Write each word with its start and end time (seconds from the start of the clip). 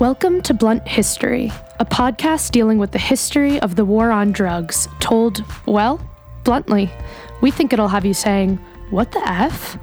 Welcome 0.00 0.42
to 0.42 0.54
Blunt 0.54 0.86
History, 0.86 1.50
a 1.80 1.84
podcast 1.84 2.52
dealing 2.52 2.78
with 2.78 2.92
the 2.92 3.00
history 3.00 3.58
of 3.58 3.74
the 3.74 3.84
war 3.84 4.12
on 4.12 4.30
drugs, 4.30 4.86
told, 5.00 5.44
well, 5.66 6.00
bluntly. 6.44 6.88
We 7.40 7.50
think 7.50 7.72
it'll 7.72 7.88
have 7.88 8.04
you 8.04 8.14
saying, 8.14 8.60
What 8.90 9.10
the 9.10 9.28
F? 9.28 9.76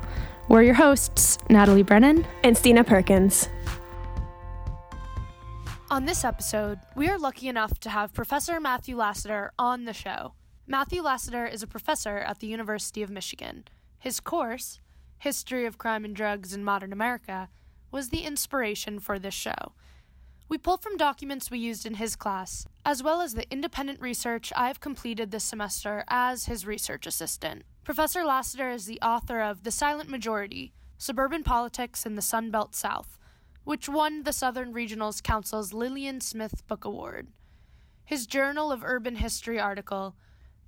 We're 0.47 0.61
your 0.61 0.75
hosts, 0.75 1.38
Natalie 1.50 1.83
Brennan 1.83 2.25
and 2.46 2.57
Stina 2.57 2.86
Perkins. 2.86 3.50
On 5.91 6.05
this 6.05 6.23
episode, 6.23 6.79
we 6.95 7.09
are 7.09 7.20
lucky 7.20 7.50
enough 7.50 7.77
to 7.82 7.89
have 7.89 8.13
Professor 8.13 8.61
Matthew 8.61 8.95
Lassiter 8.95 9.52
on 9.59 9.84
the 9.84 9.91
show. 9.91 10.32
Matthew 10.66 11.02
Lassiter 11.02 11.45
is 11.45 11.61
a 11.61 11.68
professor 11.68 12.20
at 12.20 12.39
the 12.39 12.47
University 12.47 13.04
of 13.04 13.09
Michigan. 13.09 13.66
His 14.00 14.21
course, 14.21 14.79
History 15.18 15.66
of 15.66 15.77
Crime 15.77 16.05
and 16.05 16.16
Drugs 16.16 16.54
in 16.54 16.63
Modern 16.63 16.93
America, 16.93 17.50
was 17.91 18.10
the 18.10 18.21
inspiration 18.21 19.00
for 19.00 19.19
this 19.19 19.33
show. 19.33 19.74
We 20.47 20.59
pulled 20.59 20.83
from 20.83 20.95
documents 20.95 21.49
we 21.49 21.57
used 21.57 21.87
in 21.87 21.95
his 21.95 22.15
class, 22.15 22.67
as 22.85 23.01
well 23.01 23.21
as 23.21 23.33
the 23.33 23.51
independent 23.51 23.99
research 23.99 24.54
I 24.55 24.68
have 24.68 24.79
completed 24.79 25.31
this 25.31 25.43
semester 25.43 26.04
as 26.07 26.45
his 26.45 26.68
research 26.68 27.07
assistant. 27.07 27.63
Professor 27.83 28.23
Lassiter 28.23 28.69
is 28.69 28.85
the 28.85 29.01
author 29.01 29.41
of 29.41 29.63
The 29.63 29.71
Silent 29.71 30.07
Majority 30.07 30.71
Suburban 30.99 31.43
Politics 31.43 32.05
in 32.05 32.16
the 32.16 32.21
Sunbelt 32.21 32.75
South, 32.75 33.17
which 33.63 33.89
won 33.89 34.21
the 34.21 34.31
Southern 34.31 34.71
Regionals 34.71 35.21
Council's 35.21 35.73
Lillian 35.73 36.21
Smith 36.21 36.66
Book 36.67 36.85
Award. 36.85 37.27
His 38.03 38.27
Journal 38.27 38.71
of 38.71 38.83
Urban 38.83 39.16
History 39.16 39.59
article, 39.59 40.16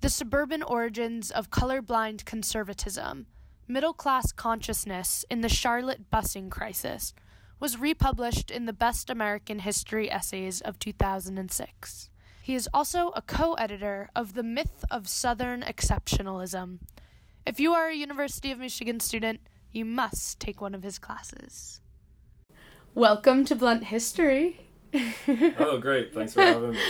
The 0.00 0.10
Suburban 0.10 0.64
Origins 0.64 1.30
of 1.30 1.50
Colorblind 1.50 2.24
Conservatism 2.24 3.26
Middle 3.68 3.92
Class 3.92 4.32
Consciousness 4.32 5.24
in 5.30 5.40
the 5.40 5.48
Charlotte 5.48 6.10
Busing 6.10 6.50
Crisis 6.50 7.14
was 7.60 7.78
republished 7.78 8.50
in 8.50 8.66
the 8.66 8.72
Best 8.72 9.10
American 9.10 9.60
History 9.60 10.10
Essays 10.10 10.60
of 10.60 10.78
2006. 10.78 12.10
He 12.40 12.54
is 12.54 12.68
also 12.72 13.10
a 13.10 13.22
co 13.22 13.54
editor 13.54 14.10
of 14.14 14.34
The 14.34 14.42
Myth 14.42 14.84
of 14.90 15.08
Southern 15.08 15.62
Exceptionalism. 15.62 16.78
If 17.44 17.58
you 17.58 17.74
are 17.74 17.88
a 17.88 17.94
University 17.94 18.52
of 18.52 18.58
Michigan 18.58 19.00
student, 19.00 19.40
you 19.72 19.84
must 19.84 20.38
take 20.38 20.60
one 20.60 20.74
of 20.74 20.82
his 20.82 20.98
classes. 20.98 21.80
Welcome 22.94 23.44
to 23.46 23.56
Blunt 23.56 23.84
History. 23.84 24.60
oh, 25.58 25.78
great. 25.78 26.14
Thanks 26.14 26.34
for 26.34 26.42
having 26.42 26.70
me. 26.72 26.78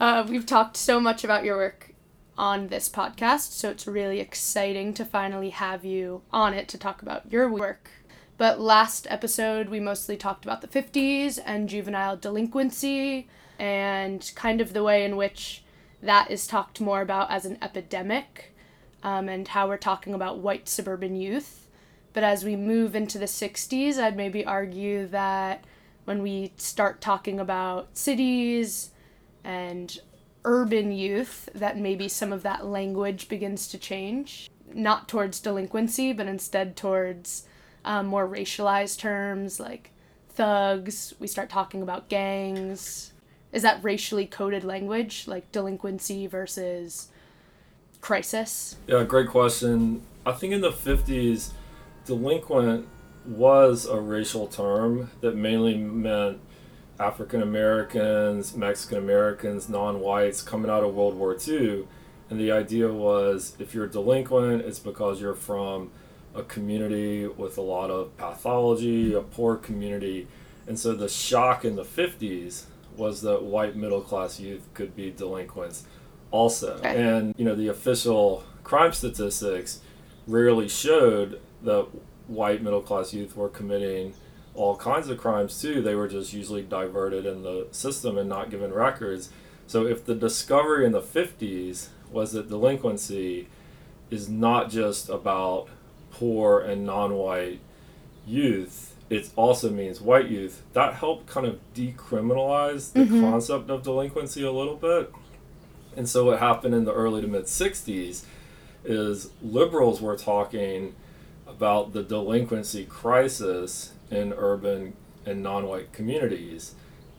Uh, 0.00 0.24
we've 0.28 0.46
talked 0.46 0.76
so 0.76 1.00
much 1.00 1.24
about 1.24 1.44
your 1.44 1.56
work 1.56 1.92
on 2.36 2.68
this 2.68 2.88
podcast, 2.88 3.52
so 3.52 3.70
it's 3.70 3.86
really 3.86 4.20
exciting 4.20 4.94
to 4.94 5.04
finally 5.04 5.50
have 5.50 5.84
you 5.84 6.22
on 6.30 6.54
it 6.54 6.68
to 6.68 6.78
talk 6.78 7.02
about 7.02 7.32
your 7.32 7.48
work. 7.50 7.90
But 8.38 8.60
last 8.60 9.08
episode, 9.10 9.68
we 9.68 9.80
mostly 9.80 10.16
talked 10.16 10.44
about 10.44 10.60
the 10.60 10.68
50s 10.68 11.40
and 11.44 11.68
juvenile 11.68 12.16
delinquency 12.16 13.28
and 13.58 14.30
kind 14.36 14.60
of 14.60 14.72
the 14.72 14.84
way 14.84 15.04
in 15.04 15.16
which 15.16 15.64
that 16.00 16.30
is 16.30 16.46
talked 16.46 16.80
more 16.80 17.00
about 17.00 17.32
as 17.32 17.44
an 17.44 17.58
epidemic 17.60 18.54
um, 19.02 19.28
and 19.28 19.48
how 19.48 19.66
we're 19.66 19.76
talking 19.76 20.14
about 20.14 20.38
white 20.38 20.68
suburban 20.68 21.16
youth. 21.16 21.66
But 22.12 22.22
as 22.22 22.44
we 22.44 22.54
move 22.54 22.94
into 22.94 23.18
the 23.18 23.26
60s, 23.26 23.98
I'd 23.98 24.16
maybe 24.16 24.44
argue 24.44 25.08
that 25.08 25.64
when 26.04 26.22
we 26.22 26.52
start 26.56 27.00
talking 27.00 27.40
about 27.40 27.96
cities 27.96 28.90
and 29.42 29.98
urban 30.44 30.92
youth, 30.92 31.48
that 31.56 31.76
maybe 31.76 32.08
some 32.08 32.32
of 32.32 32.44
that 32.44 32.64
language 32.64 33.28
begins 33.28 33.66
to 33.68 33.78
change. 33.78 34.48
Not 34.72 35.08
towards 35.08 35.40
delinquency, 35.40 36.12
but 36.12 36.28
instead 36.28 36.76
towards 36.76 37.44
um, 37.88 38.06
more 38.06 38.28
racialized 38.28 38.98
terms 38.98 39.58
like 39.58 39.90
thugs. 40.28 41.14
We 41.18 41.26
start 41.26 41.48
talking 41.48 41.82
about 41.82 42.10
gangs. 42.10 43.12
Is 43.50 43.62
that 43.62 43.82
racially 43.82 44.26
coded 44.26 44.62
language, 44.62 45.26
like 45.26 45.50
delinquency 45.52 46.26
versus 46.26 47.08
crisis? 48.02 48.76
Yeah, 48.86 49.04
great 49.04 49.28
question. 49.28 50.02
I 50.26 50.32
think 50.32 50.52
in 50.52 50.60
the 50.60 50.70
50s, 50.70 51.52
delinquent 52.04 52.86
was 53.24 53.86
a 53.86 53.98
racial 53.98 54.46
term 54.46 55.10
that 55.22 55.34
mainly 55.34 55.74
meant 55.78 56.40
African 57.00 57.40
Americans, 57.40 58.54
Mexican 58.54 58.98
Americans, 58.98 59.70
non 59.70 60.00
whites 60.00 60.42
coming 60.42 60.70
out 60.70 60.84
of 60.84 60.94
World 60.94 61.14
War 61.14 61.34
II. 61.48 61.86
And 62.28 62.38
the 62.38 62.52
idea 62.52 62.92
was 62.92 63.56
if 63.58 63.74
you're 63.74 63.86
delinquent, 63.86 64.60
it's 64.60 64.78
because 64.78 65.22
you're 65.22 65.34
from 65.34 65.90
a 66.38 66.44
community 66.44 67.26
with 67.26 67.58
a 67.58 67.62
lot 67.62 67.90
of 67.90 68.16
pathology, 68.16 69.12
a 69.14 69.20
poor 69.20 69.56
community. 69.56 70.28
And 70.66 70.78
so 70.78 70.94
the 70.94 71.08
shock 71.08 71.64
in 71.64 71.76
the 71.76 71.84
50s 71.84 72.64
was 72.96 73.22
that 73.22 73.42
white 73.42 73.76
middle 73.76 74.00
class 74.00 74.40
youth 74.40 74.66
could 74.74 74.94
be 74.94 75.10
delinquents 75.10 75.84
also. 76.30 76.76
Okay. 76.78 77.00
And, 77.00 77.34
you 77.38 77.44
know, 77.44 77.54
the 77.54 77.68
official 77.68 78.44
crime 78.64 78.92
statistics 78.92 79.80
rarely 80.26 80.68
showed 80.68 81.40
that 81.62 81.88
white 82.26 82.62
middle 82.62 82.82
class 82.82 83.14
youth 83.14 83.36
were 83.36 83.48
committing 83.48 84.14
all 84.54 84.76
kinds 84.76 85.08
of 85.08 85.18
crimes 85.18 85.60
too. 85.60 85.80
They 85.80 85.94
were 85.94 86.08
just 86.08 86.32
usually 86.32 86.62
diverted 86.62 87.24
in 87.24 87.42
the 87.42 87.68
system 87.70 88.18
and 88.18 88.28
not 88.28 88.50
given 88.50 88.72
records. 88.72 89.30
So 89.66 89.86
if 89.86 90.04
the 90.04 90.14
discovery 90.14 90.84
in 90.84 90.92
the 90.92 91.00
50s 91.00 91.88
was 92.10 92.32
that 92.32 92.48
delinquency 92.48 93.48
is 94.10 94.28
not 94.28 94.70
just 94.70 95.08
about 95.08 95.68
poor 96.10 96.60
and 96.60 96.84
non-white 96.84 97.60
youth 98.26 98.94
it 99.10 99.30
also 99.36 99.70
means 99.70 100.00
white 100.00 100.28
youth 100.28 100.62
that 100.72 100.94
helped 100.94 101.26
kind 101.26 101.46
of 101.46 101.58
decriminalize 101.74 102.92
the 102.92 103.00
mm-hmm. 103.00 103.20
concept 103.22 103.70
of 103.70 103.82
delinquency 103.82 104.42
a 104.42 104.52
little 104.52 104.76
bit 104.76 105.12
and 105.96 106.08
so 106.08 106.26
what 106.26 106.38
happened 106.38 106.74
in 106.74 106.84
the 106.84 106.92
early 106.92 107.20
to 107.20 107.26
mid 107.26 107.44
60s 107.44 108.24
is 108.84 109.30
liberals 109.42 110.00
were 110.00 110.16
talking 110.16 110.94
about 111.46 111.92
the 111.92 112.02
delinquency 112.02 112.84
crisis 112.84 113.92
in 114.10 114.32
urban 114.36 114.94
and 115.24 115.42
non-white 115.42 115.92
communities 115.92 116.74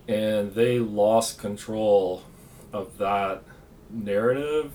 and 0.08 0.54
they 0.54 0.80
lost 0.80 1.40
control 1.40 2.24
of 2.72 2.98
that 2.98 3.44
narrative 3.90 4.74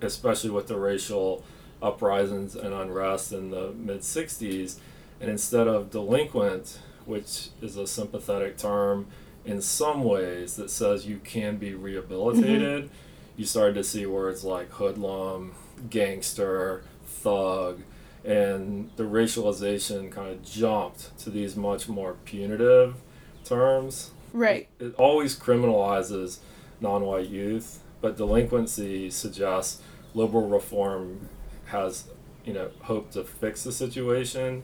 especially 0.00 0.50
with 0.50 0.68
the 0.68 0.76
racial 0.76 1.44
uprisings 1.82 2.54
and 2.54 2.72
unrest 2.72 3.32
in 3.32 3.50
the 3.50 3.72
mid 3.72 4.00
60s. 4.00 4.78
And 5.20 5.30
instead 5.30 5.66
of 5.66 5.90
delinquent, 5.90 6.78
which 7.04 7.48
is 7.62 7.76
a 7.76 7.86
sympathetic 7.86 8.58
term 8.58 9.06
in 9.44 9.62
some 9.62 10.04
ways 10.04 10.56
that 10.56 10.70
says 10.70 11.06
you 11.06 11.18
can 11.18 11.56
be 11.56 11.74
rehabilitated, 11.74 12.84
mm-hmm. 12.84 12.94
you 13.36 13.46
started 13.46 13.74
to 13.74 13.84
see 13.84 14.04
words 14.04 14.44
like 14.44 14.70
hoodlum, 14.72 15.54
gangster, 15.88 16.82
thug, 17.04 17.80
and 18.24 18.90
the 18.96 19.04
racialization 19.04 20.10
kind 20.10 20.32
of 20.32 20.44
jumped 20.44 21.16
to 21.18 21.30
these 21.30 21.56
much 21.56 21.88
more 21.88 22.16
punitive 22.24 22.96
terms. 23.44 24.10
Right. 24.32 24.68
It 24.80 24.94
always 24.96 25.38
criminalizes 25.38 26.38
non 26.80 27.04
white 27.04 27.28
youth, 27.28 27.80
but 28.00 28.16
delinquency 28.16 29.10
suggests 29.10 29.80
liberal 30.14 30.48
reform 30.48 31.28
has 31.66 32.08
you 32.44 32.52
know 32.52 32.70
hope 32.82 33.10
to 33.12 33.24
fix 33.24 33.64
the 33.64 33.72
situation. 33.72 34.62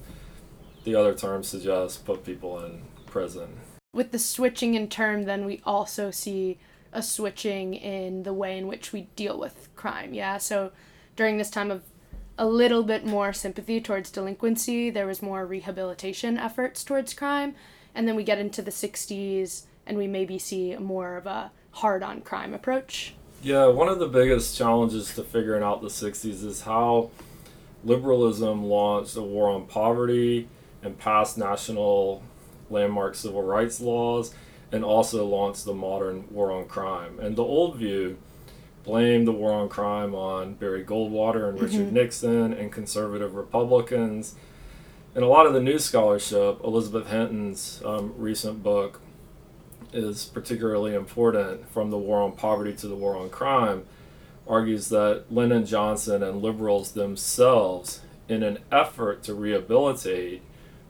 The 0.84 0.94
other 0.94 1.14
term 1.14 1.42
suggests 1.42 1.96
put 1.98 2.24
people 2.24 2.64
in 2.64 2.82
prison. 3.06 3.60
With 3.94 4.10
the 4.10 4.18
switching 4.18 4.74
in 4.74 4.88
term, 4.88 5.24
then 5.24 5.44
we 5.44 5.60
also 5.64 6.10
see 6.10 6.58
a 6.92 7.02
switching 7.02 7.74
in 7.74 8.22
the 8.22 8.32
way 8.32 8.58
in 8.58 8.66
which 8.66 8.92
we 8.92 9.02
deal 9.16 9.38
with 9.38 9.68
crime. 9.76 10.14
Yeah, 10.14 10.38
so 10.38 10.72
during 11.14 11.38
this 11.38 11.50
time 11.50 11.70
of 11.70 11.82
a 12.38 12.46
little 12.46 12.82
bit 12.82 13.04
more 13.04 13.32
sympathy 13.32 13.80
towards 13.80 14.10
delinquency, 14.10 14.91
there 14.91 15.06
was 15.06 15.22
more 15.22 15.47
rehabilitation 15.47 16.38
efforts 16.38 16.82
towards 16.82 17.15
crime, 17.15 17.54
and 17.94 18.09
then 18.09 18.16
we 18.16 18.24
get 18.24 18.38
into 18.38 18.62
the 18.62 18.71
60s 18.71 19.65
and 19.86 19.98
we 19.98 20.06
maybe 20.06 20.38
see 20.38 20.74
more 20.77 21.16
of 21.16 21.27
a 21.27 21.50
hard 21.72 22.03
on 22.03 22.21
crime 22.21 22.54
approach. 22.54 23.15
Yeah, 23.42 23.66
one 23.66 23.89
of 23.89 23.98
the 23.98 24.06
biggest 24.06 24.56
challenges 24.56 25.16
to 25.16 25.24
figuring 25.24 25.65
out 25.65 25.83
the 25.83 25.89
60s 25.89 26.44
is 26.44 26.60
how 26.60 27.10
liberalism 27.83 28.62
launched 28.66 29.16
a 29.16 29.22
war 29.22 29.50
on 29.50 29.66
poverty 29.66 30.48
and 30.80 30.97
passed 30.97 31.36
national 31.36 32.22
landmark 32.71 33.16
civil 33.16 33.42
rights 33.42 33.80
laws 33.80 34.33
and 34.71 34.84
also 34.84 35.27
launched 35.27 35.65
the 35.65 35.74
modern 35.74 36.24
war 36.30 36.53
on 36.53 36.66
crime. 36.66 37.18
And 37.18 37.34
the 37.34 37.42
old 37.42 37.78
view 37.78 38.16
blamed 38.84 39.27
the 39.27 39.33
war 39.33 39.53
on 39.53 39.68
crime 39.68 40.15
on 40.15 40.54
Barry 40.54 40.84
Goldwater 40.84 41.48
and 41.48 41.60
Richard 41.60 41.86
mm-hmm. 41.86 41.94
Nixon 41.94 42.53
and 42.53 42.71
conservative 42.71 43.34
Republicans. 43.34 44.36
And 45.16 45.24
a 45.24 45.28
lot 45.28 45.47
of 45.47 45.53
the 45.53 45.60
new 45.60 45.80
scholarship, 45.80 46.62
Elizabeth 46.62 47.09
Hinton's 47.09 47.83
um, 47.84 48.15
recent 48.16 48.62
book, 48.62 49.00
is 49.92 50.24
particularly 50.24 50.94
important 50.94 51.68
from 51.71 51.91
the 51.91 51.98
war 51.98 52.22
on 52.22 52.33
poverty 52.33 52.72
to 52.74 52.89
the 52.89 52.94
war 52.94 53.16
on 53.16 53.30
crime 53.30 53.84
argues 54.47 54.89
that 54.89 55.24
Lyndon 55.30 55.65
Johnson 55.65 56.22
and 56.22 56.42
liberals 56.42 56.92
themselves, 56.92 58.00
in 58.28 58.42
an 58.42 58.59
effort 58.71 59.22
to 59.24 59.34
rehabilitate 59.34 60.42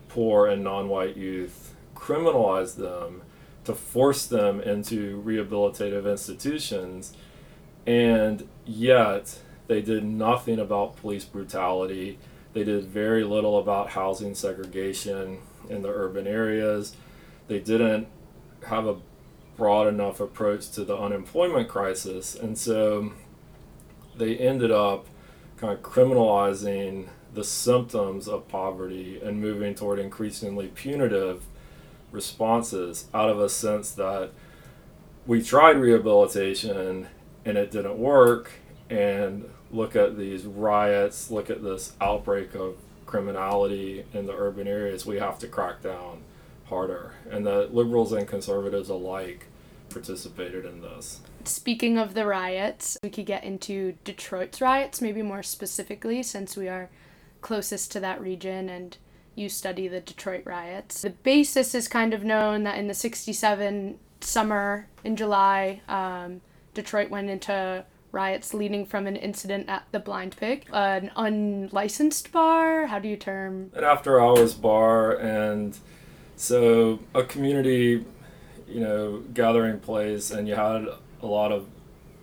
poor 0.09 0.47
and 0.47 0.63
non 0.65 0.89
white 0.89 1.17
youth, 1.17 1.75
criminalized 1.95 2.77
them 2.77 3.23
to 3.65 3.75
force 3.75 4.27
them 4.27 4.61
into 4.61 5.23
rehabilitative 5.23 6.11
institutions, 6.11 7.13
and 7.87 8.49
yet 8.65 9.39
they 9.69 9.81
did 9.81 10.05
nothing 10.05 10.59
about 10.59 10.97
police 10.97 11.25
brutality. 11.25 12.19
They 12.53 12.65
did 12.65 12.85
very 12.85 13.25
little 13.25 13.59
about 13.59 13.91
housing 13.91 14.35
segregation 14.35 15.39
in 15.69 15.83
the 15.83 15.89
urban 15.89 16.27
areas. 16.27 16.95
They 17.49 17.61
didn't 17.61 18.09
have 18.67 18.87
a 18.87 18.97
broad 19.57 19.87
enough 19.87 20.21
approach 20.21 20.71
to 20.71 20.85
the 20.85 20.97
unemployment 20.97 21.69
crisis. 21.69 22.35
And 22.35 22.57
so 22.57 23.13
they 24.17 24.37
ended 24.37 24.71
up 24.71 25.07
kind 25.57 25.73
of 25.73 25.83
criminalizing 25.83 27.09
the 27.35 27.45
symptoms 27.45 28.29
of 28.29 28.49
poverty 28.49 29.21
and 29.23 29.41
moving 29.41 29.75
toward 29.75 29.99
increasingly 29.99 30.69
punitive 30.69 31.45
responses 32.11 33.07
out 33.15 33.31
of 33.31 33.41
a 33.41 33.49
sense 33.49 33.93
that 33.93 34.31
we 35.27 35.43
tried 35.43 35.77
rehabilitation 35.79 37.07
and 37.45 37.57
it 37.57 37.71
didn't 37.71 37.99
work 37.99 38.53
and 38.91 39.49
look 39.71 39.97
at 39.97 40.19
these 40.19 40.45
riots 40.45 41.31
look 41.31 41.49
at 41.49 41.63
this 41.63 41.95
outbreak 42.03 42.55
of 42.55 42.77
criminality 43.07 44.05
in 44.13 44.27
the 44.27 44.35
urban 44.35 44.69
areas 44.69 45.07
we 45.07 45.19
have 45.19 45.39
to 45.39 45.49
crack 45.49 45.81
down 45.83 46.19
harder 46.73 47.13
and 47.31 47.47
that 47.47 47.75
liberals 47.75 48.13
and 48.13 48.27
conservatives 48.27 48.89
alike 48.89 49.47
participated 49.91 50.65
in 50.65 50.81
this 50.81 51.21
speaking 51.45 51.99
of 51.99 52.15
the 52.15 52.25
riots 52.25 52.97
we 53.03 53.11
could 53.11 53.27
get 53.27 53.45
into 53.45 53.93
detroit's 54.05 54.61
riots 54.61 55.03
maybe 55.03 55.21
more 55.21 55.43
specifically 55.43 56.23
since 56.23 56.57
we 56.57 56.67
are 56.69 56.89
closest 57.43 57.93
to 57.93 58.01
that 58.01 58.21
region 58.21 58.71
and 58.71 58.97
you 59.35 59.49
study 59.49 59.89
the 59.89 60.01
Detroit 60.01 60.43
riots. 60.45 61.03
The 61.03 61.11
basis 61.11 61.75
is 61.75 61.89
kind 61.89 62.15
of 62.15 62.25
known 62.25 62.65
that 62.65 62.79
in 62.79 62.89
the 62.89 62.95
67 62.95 63.99
summer 64.21 64.89
in 65.05 65.17
July, 65.17 65.81
um, 65.89 66.41
Detroit 66.75 67.11
went 67.11 67.31
into 67.31 67.85
riots 68.13 68.53
leading 68.53 68.85
from 68.85 69.07
an 69.07 69.17
incident 69.17 69.69
at 69.69 69.85
the 69.91 69.99
Blind 69.99 70.37
Pig, 70.37 70.67
an 70.73 71.11
unlicensed 71.17 72.31
bar. 72.31 72.87
How 72.87 72.99
do 72.99 73.09
you 73.09 73.17
term? 73.17 73.71
An 73.75 73.85
after 73.85 74.21
hours 74.21 74.55
bar. 74.55 75.17
And 75.17 75.79
so 76.43 76.99
a 77.15 77.23
community, 77.25 78.05
you 78.69 78.81
know, 78.81 79.23
gathering 79.33 79.81
place, 79.81 80.31
and 80.31 80.49
you 80.49 80.55
had 80.55 80.87
a 81.23 81.27
lot 81.27 81.53
of 81.53 81.67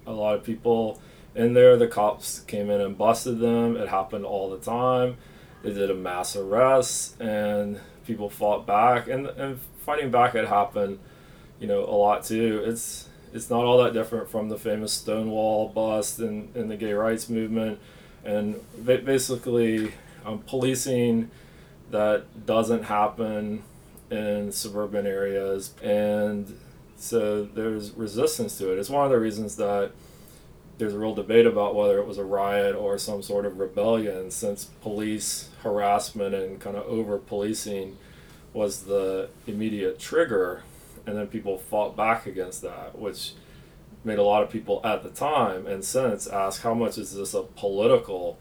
a 0.06 0.12
lot 0.12 0.36
of 0.36 0.44
people 0.44 1.00
in 1.36 1.54
there. 1.54 1.78
The 1.78 1.88
cops 1.88 2.42
came 2.42 2.70
in 2.70 2.82
and 2.82 2.98
busted 2.98 3.40
them. 3.40 3.78
It 3.78 3.90
happened 3.90 4.26
all 4.26 4.50
the 4.50 4.58
time 4.58 5.18
they 5.64 5.74
did 5.74 5.92
a 5.92 5.96
mass 5.96 6.36
arrest 6.36 7.20
and 7.20 7.80
people 8.06 8.30
fought 8.30 8.66
back 8.66 9.08
and, 9.08 9.28
and 9.28 9.60
fighting 9.86 10.10
back 10.10 10.34
had 10.34 10.48
happened 10.48 11.00
you 11.60 11.68
know 11.68 11.84
a 11.84 11.96
lot 11.96 12.24
too 12.24 12.62
it's 12.66 13.08
it's 13.34 13.50
not 13.50 13.64
all 13.64 13.84
that 13.84 13.94
different 13.94 14.30
from 14.30 14.50
the 14.50 14.58
famous 14.58 14.92
stonewall 14.92 15.68
bust 15.70 16.20
and, 16.20 16.56
and 16.56 16.72
the 16.72 16.78
gay 16.78 16.94
rights 16.94 17.30
movement 17.30 17.80
and 18.24 18.60
basically 18.84 19.92
um, 20.26 20.40
policing 20.40 21.30
that 21.92 22.46
doesn't 22.46 22.84
happen 22.84 23.64
in 24.12 24.52
suburban 24.52 25.06
areas 25.06 25.74
and 25.84 26.58
so 27.00 27.44
there's 27.46 27.92
resistance 27.92 28.58
to 28.58 28.74
it. 28.74 28.78
It's 28.78 28.90
one 28.90 29.06
of 29.06 29.12
the 29.12 29.20
reasons 29.20 29.56
that 29.56 29.92
there's 30.78 30.94
a 30.94 31.00
real 31.00 31.16
debate 31.16 31.46
about 31.46 31.76
whether 31.76 31.98
it 31.98 32.06
was 32.06 32.18
a 32.18 32.24
riot 32.24 32.76
or 32.76 32.98
some 32.98 33.22
sort 33.22 33.46
of 33.46 33.58
rebellion 33.58 34.32
since 34.32 34.66
police 34.82 35.50
harassment 35.64 36.36
and 36.36 36.60
kind 36.60 36.76
of 36.76 36.86
over 36.86 37.18
policing 37.18 37.98
was 38.54 38.84
the 38.84 39.30
immediate 39.48 40.00
trigger 40.00 40.64
and 41.06 41.18
then 41.18 41.28
people 41.28 41.58
fought 41.58 41.96
back 41.96 42.26
against 42.26 42.62
that 42.62 42.98
which 42.98 43.34
made 44.04 44.18
a 44.18 44.24
lot 44.24 44.44
of 44.44 44.50
people 44.50 44.82
at 44.84 45.04
the 45.04 45.10
time 45.10 45.68
and 45.68 45.84
since 45.84 46.28
ask 46.28 46.62
how 46.64 46.74
much 46.74 46.98
is 46.98 47.14
this 47.14 47.34
a 47.34 47.44
political 47.44 48.38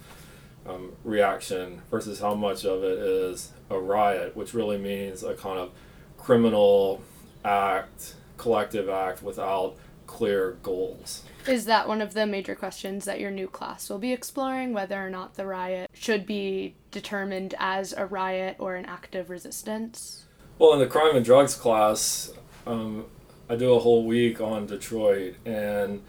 um, 0.69 0.93
reaction 1.05 1.83
versus 1.91 2.21
how 2.21 2.35
much 2.35 2.65
of 2.65 2.83
it 2.85 2.99
is 2.99 3.53
a 3.71 3.79
riot 3.79 4.37
which 4.37 4.55
really 4.55 4.79
means 4.79 5.23
a 5.23 5.35
kind 5.35 5.59
of 5.59 5.71
criminal 6.17 7.03
act 7.45 8.15
collective 8.37 8.89
act 8.89 9.23
without 9.23 9.77
clear 10.07 10.57
goals 10.63 11.23
is 11.49 11.65
that 11.65 11.89
one 11.89 12.03
of 12.03 12.15
the 12.15 12.27
major 12.27 12.55
questions 12.55 13.05
that 13.07 13.21
your 13.21 13.31
new 13.31 13.49
class 13.49 13.89
will 13.89 13.99
be 13.99 14.13
exploring? 14.13 14.73
Whether 14.73 15.05
or 15.05 15.11
not 15.11 15.35
the 15.35 15.47
riot 15.47 15.91
should 15.95 16.27
be 16.27 16.75
determined 16.91 17.55
as 17.59 17.93
a 17.93 18.07
riot 18.07 18.57
or 18.59 18.77
an 18.77 18.85
act 18.85 19.15
of 19.15 19.31
resistance? 19.31 20.27
Well, 20.59 20.75
in 20.75 20.79
the 20.79 20.87
crime 20.87 21.17
and 21.17 21.25
drugs 21.25 21.55
class, 21.55 22.33
um, 22.67 23.07
I 23.49 23.57
do 23.57 23.73
a 23.73 23.79
whole 23.79 24.05
week 24.05 24.41
on 24.41 24.67
Detroit, 24.67 25.37
and 25.47 26.03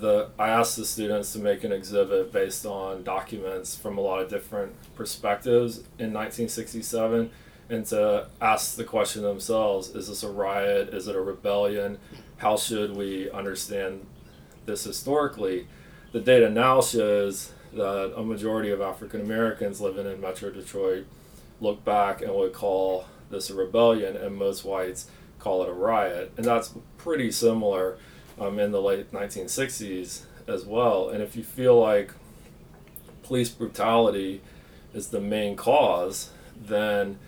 the 0.00 0.30
I 0.38 0.48
asked 0.48 0.76
the 0.76 0.84
students 0.84 1.32
to 1.34 1.38
make 1.38 1.64
an 1.64 1.72
exhibit 1.72 2.32
based 2.32 2.66
on 2.66 3.02
documents 3.02 3.76
from 3.76 3.98
a 3.98 4.00
lot 4.00 4.20
of 4.20 4.28
different 4.28 4.72
perspectives 4.94 5.78
in 5.98 6.12
1967, 6.12 7.30
and 7.68 7.86
to 7.86 8.28
ask 8.40 8.76
the 8.76 8.84
question 8.84 9.22
themselves: 9.22 9.94
Is 9.94 10.08
this 10.08 10.22
a 10.22 10.30
riot? 10.30 10.94
Is 10.94 11.08
it 11.08 11.16
a 11.16 11.20
rebellion? 11.20 11.98
How 12.38 12.56
should 12.56 12.96
we 12.96 13.30
understand 13.30 14.06
this 14.66 14.84
historically, 14.84 15.66
the 16.12 16.20
data 16.20 16.48
now 16.50 16.80
shows 16.80 17.52
that 17.72 18.12
a 18.16 18.22
majority 18.22 18.70
of 18.70 18.80
African 18.80 19.20
Americans 19.20 19.80
living 19.80 20.06
in 20.06 20.20
Metro 20.20 20.50
Detroit 20.50 21.06
look 21.60 21.84
back 21.84 22.22
and 22.22 22.34
would 22.34 22.52
call 22.52 23.04
this 23.30 23.50
a 23.50 23.54
rebellion, 23.54 24.16
and 24.16 24.34
most 24.36 24.64
whites 24.64 25.06
call 25.38 25.62
it 25.62 25.68
a 25.68 25.72
riot. 25.72 26.32
And 26.36 26.44
that's 26.44 26.74
pretty 26.98 27.30
similar 27.30 27.98
um, 28.40 28.58
in 28.58 28.72
the 28.72 28.80
late 28.80 29.12
1960s 29.12 30.22
as 30.48 30.64
well. 30.64 31.10
And 31.10 31.22
if 31.22 31.36
you 31.36 31.44
feel 31.44 31.78
like 31.78 32.12
police 33.22 33.50
brutality 33.50 34.40
is 34.92 35.08
the 35.08 35.20
main 35.20 35.54
cause, 35.56 36.30
then 36.60 37.18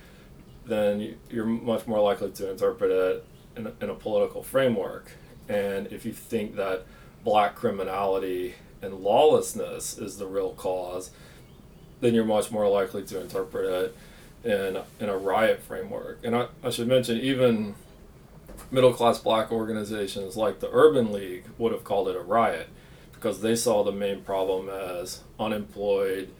then 0.64 1.16
you're 1.28 1.44
much 1.44 1.86
more 1.86 2.00
likely 2.00 2.30
to 2.30 2.50
interpret 2.50 2.90
it 2.90 3.24
in 3.56 3.66
a, 3.66 3.72
in 3.80 3.90
a 3.90 3.94
political 3.94 4.42
framework. 4.42 5.10
And 5.48 5.88
if 5.88 6.04
you 6.04 6.12
think 6.12 6.54
that 6.56 6.84
black 7.24 7.56
criminality 7.56 8.54
and 8.80 8.94
lawlessness 8.94 9.98
is 9.98 10.18
the 10.18 10.26
real 10.26 10.52
cause, 10.52 11.10
then 12.00 12.14
you're 12.14 12.24
much 12.24 12.50
more 12.50 12.68
likely 12.68 13.02
to 13.04 13.20
interpret 13.20 13.64
it 13.64 13.96
in, 14.44 14.80
in 15.00 15.08
a 15.08 15.16
riot 15.16 15.62
framework. 15.62 16.20
And 16.24 16.34
I, 16.34 16.46
I 16.62 16.70
should 16.70 16.88
mention, 16.88 17.18
even 17.18 17.74
middle 18.72 18.92
class 18.92 19.18
black 19.18 19.52
organizations 19.52 20.36
like 20.36 20.60
the 20.60 20.70
Urban 20.72 21.12
League 21.12 21.44
would 21.58 21.72
have 21.72 21.84
called 21.84 22.08
it 22.08 22.16
a 22.16 22.20
riot 22.20 22.68
because 23.12 23.40
they 23.42 23.54
saw 23.54 23.84
the 23.84 23.92
main 23.92 24.22
problem 24.22 24.68
as 24.68 25.20
unemployed, 25.38 26.30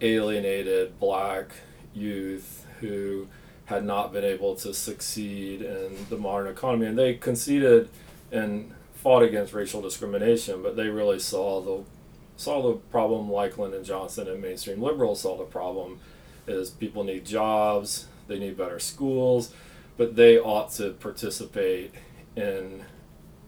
alienated 0.00 0.98
black 0.98 1.52
youth 1.94 2.66
who 2.80 3.28
had 3.66 3.84
not 3.84 4.12
been 4.12 4.24
able 4.24 4.56
to 4.56 4.74
succeed 4.74 5.62
in 5.62 6.06
the 6.08 6.16
modern 6.16 6.48
economy. 6.48 6.86
And 6.86 6.98
they 6.98 7.14
conceded 7.14 7.88
and 8.32 8.72
fought 8.94 9.22
against 9.22 9.52
racial 9.52 9.82
discrimination, 9.82 10.62
but 10.62 10.74
they 10.74 10.88
really 10.88 11.18
saw 11.18 11.60
the 11.60 11.84
saw 12.36 12.62
the 12.62 12.78
problem 12.90 13.30
like 13.30 13.58
Lyndon 13.58 13.84
Johnson 13.84 14.26
and 14.26 14.40
mainstream 14.40 14.82
liberals 14.82 15.20
saw 15.20 15.36
the 15.36 15.44
problem 15.44 16.00
is 16.48 16.70
people 16.70 17.04
need 17.04 17.24
jobs, 17.24 18.06
they 18.26 18.38
need 18.38 18.56
better 18.56 18.80
schools, 18.80 19.52
but 20.02 20.16
they 20.16 20.36
ought 20.36 20.72
to 20.72 20.90
participate 20.94 21.94
in 22.34 22.82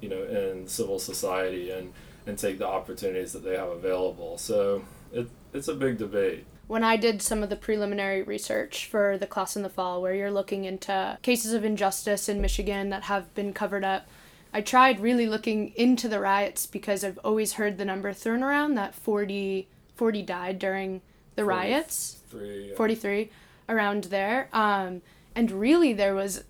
you 0.01 0.09
know 0.09 0.23
in 0.23 0.69
civil 0.69 1.01
society 1.01 1.73
and 1.73 1.93
and 2.29 2.39
take 2.39 2.59
the 2.59 2.67
opportunities 2.67 3.33
that 3.33 3.43
they 3.43 3.57
have 3.57 3.71
available. 3.71 4.39
So 4.39 4.85
it, 5.13 5.29
it's 5.53 5.67
a 5.67 5.75
big 5.75 5.99
debate 5.99 6.47
when 6.69 6.85
I 6.85 6.97
did 6.97 7.21
some 7.21 7.43
of 7.43 7.51
the 7.51 7.57
preliminary 7.57 8.23
research 8.23 8.87
for 8.87 9.19
the 9.19 9.27
class 9.27 9.57
in 9.57 9.63
the 9.63 9.69
fall, 9.69 10.01
where 10.01 10.15
you're 10.15 10.31
looking 10.31 10.65
into 10.65 11.19
cases 11.23 11.53
of 11.53 11.65
injustice 11.65 12.29
in 12.29 12.41
Michigan 12.41 12.89
that 12.91 13.03
have 13.03 13.35
been 13.35 13.53
covered 13.53 13.85
up, 13.85 14.07
I 14.53 14.61
tried 14.61 15.01
really 15.01 15.27
looking 15.27 15.73
into 15.77 16.09
the 16.09 16.21
riots 16.21 16.65
because 16.67 17.03
I've 17.05 17.19
always 17.25 17.55
heard 17.55 17.77
the 17.77 17.85
number 17.85 18.13
thrown 18.13 18.43
around 18.43 18.77
that 18.77 18.95
40, 18.95 19.69
40 19.97 20.23
died 20.23 20.59
during 20.61 21.03
the 21.35 21.45
riots. 21.45 22.21
Yeah. 22.33 22.77
43 22.77 23.31
around 23.69 24.05
there. 24.05 24.49
Um, 24.53 25.03
and 25.35 25.51
really, 25.51 25.93
there 25.93 26.15
was 26.15 26.45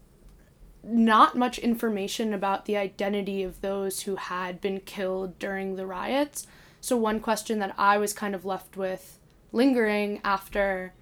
not 0.83 1.37
much 1.37 1.59
information 1.59 2.35
about 2.35 2.67
the 2.67 2.77
identity 2.77 3.43
of 3.43 3.61
those 3.61 4.03
who 4.03 4.17
had 4.17 4.61
been 4.61 4.81
killed 4.81 5.39
during 5.39 5.77
the 5.77 5.87
riots. 5.87 6.47
So 6.81 6.97
one 6.97 7.21
question 7.21 7.59
that 7.61 7.75
I 7.79 7.97
was 7.97 8.13
kind 8.13 8.35
of 8.35 8.45
left 8.45 8.77
with 8.77 9.19
lingering 9.53 10.21
after 10.25 10.93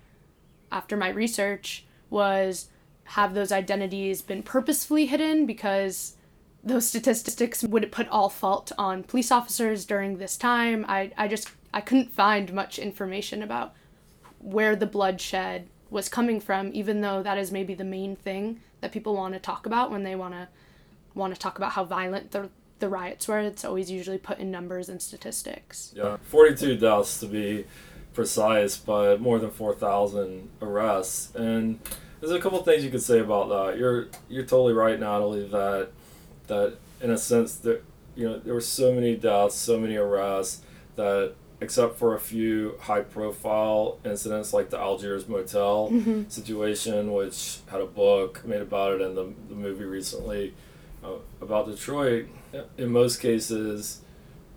after 0.71 0.97
my 0.97 1.09
research 1.09 1.85
was 2.09 2.69
have 3.05 3.35
those 3.35 3.53
identities 3.53 4.23
been 4.23 4.43
purposefully 4.43 5.07
hidden 5.07 5.45
because 5.45 6.17
those 6.63 6.87
statistics 6.87 7.65
would 7.65 7.91
put 7.91 8.09
all 8.09 8.29
fault 8.29 8.71
on 8.79 9.03
police 9.03 9.33
officers 9.33 9.85
during 9.85 10.17
this 10.17 10.37
time. 10.37 10.87
I, 10.89 11.11
I 11.19 11.27
just 11.29 11.51
I 11.75 11.81
couldn't 11.81 12.13
find 12.13 12.53
much 12.53 12.79
information 12.79 13.43
about 13.43 13.75
where 14.39 14.77
the 14.77 14.87
bloodshed 14.87 15.69
was 15.93 16.09
coming 16.09 16.41
from, 16.41 16.71
even 16.73 17.03
though 17.03 17.23
that 17.23 17.39
is 17.39 17.53
maybe 17.53 17.75
the 17.75 17.85
main 17.85 18.17
thing 18.17 18.61
that 18.81 18.91
people 18.91 19.15
want 19.15 19.35
to 19.35 19.41
talk 19.41 19.67
about 19.67 19.91
when 19.91 20.03
they 20.03 20.17
want 20.17 20.35
to 20.35 20.49
want 21.15 21.35
to 21.35 21.39
talk 21.39 21.59
about 21.59 21.73
how 21.73 21.85
violent 21.85 22.31
the 22.31 22.49
the 22.79 22.89
riots 22.89 23.29
were, 23.29 23.39
it's 23.39 23.65
always 23.65 23.91
usually 23.91 24.19
put 24.19 24.39
in 24.39 24.51
numbers 24.51 24.89
and 24.89 25.01
statistics. 25.01 25.93
Yeah, 25.95 26.17
42 26.25 26.79
deaths 26.79 27.21
to 27.21 27.27
be 27.27 27.65
precise, 28.13 28.77
but 28.77 29.21
more 29.21 29.39
than 29.39 29.51
4,000 29.51 30.49
arrests. 30.61 31.33
And 31.37 31.79
there's 32.19 32.33
a 32.33 32.41
couple 32.41 32.61
things 32.65 32.83
you 32.83 32.91
could 32.91 33.03
say 33.03 33.21
about 33.21 33.49
that. 33.51 33.79
You're 33.79 34.09
you're 34.29 34.45
totally 34.45 34.73
right, 34.73 34.99
Natalie. 34.99 35.47
That 35.47 35.91
that 36.49 36.77
in 37.01 37.11
a 37.11 37.19
sense 37.19 37.57
that 37.57 37.85
you 38.17 38.29
know 38.29 38.39
there 38.39 38.55
were 38.55 38.61
so 38.61 38.93
many 38.93 39.15
deaths, 39.15 39.55
so 39.55 39.79
many 39.79 39.97
arrests 39.97 40.63
that 40.97 41.35
except 41.63 41.97
for 41.97 42.15
a 42.15 42.19
few 42.21 42.75
high 42.81 43.03
profile 43.03 43.99
incidents 44.05 44.53
like 44.53 44.69
the 44.71 44.79
Algiers 44.79 45.29
motel 45.29 45.91
Mm-hmm. 45.91 46.29
situation, 46.29 47.13
which 47.13 47.59
had 47.71 47.81
a 47.81 47.87
book 47.87 48.45
made 48.45 48.61
about 48.63 48.95
it 48.95 49.01
and 49.01 49.17
the, 49.17 49.33
the 49.49 49.55
movie 49.55 49.85
recently 49.85 50.55
uh, 51.05 51.19
about 51.41 51.67
Detroit. 51.67 52.27
In 52.77 52.91
most 52.91 53.19
cases, 53.21 54.03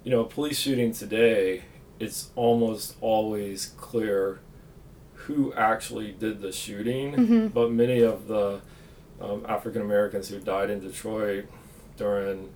you 0.03 0.11
know, 0.11 0.21
a 0.21 0.25
police 0.25 0.59
shooting 0.59 0.91
today, 0.93 1.63
it's 1.99 2.29
almost 2.35 2.95
always 3.01 3.73
clear 3.77 4.39
who 5.13 5.53
actually 5.53 6.11
did 6.11 6.41
the 6.41 6.51
shooting, 6.51 7.13
Mhm. 7.13 7.53
but 7.53 7.71
many 7.71 8.01
of 8.01 8.27
the 8.27 8.61
um, 9.21 9.45
African 9.47 9.81
Americans 9.81 10.27
who 10.29 10.39
died 10.39 10.69
in 10.69 10.79
Detroit 10.81 11.45
during 11.97 12.49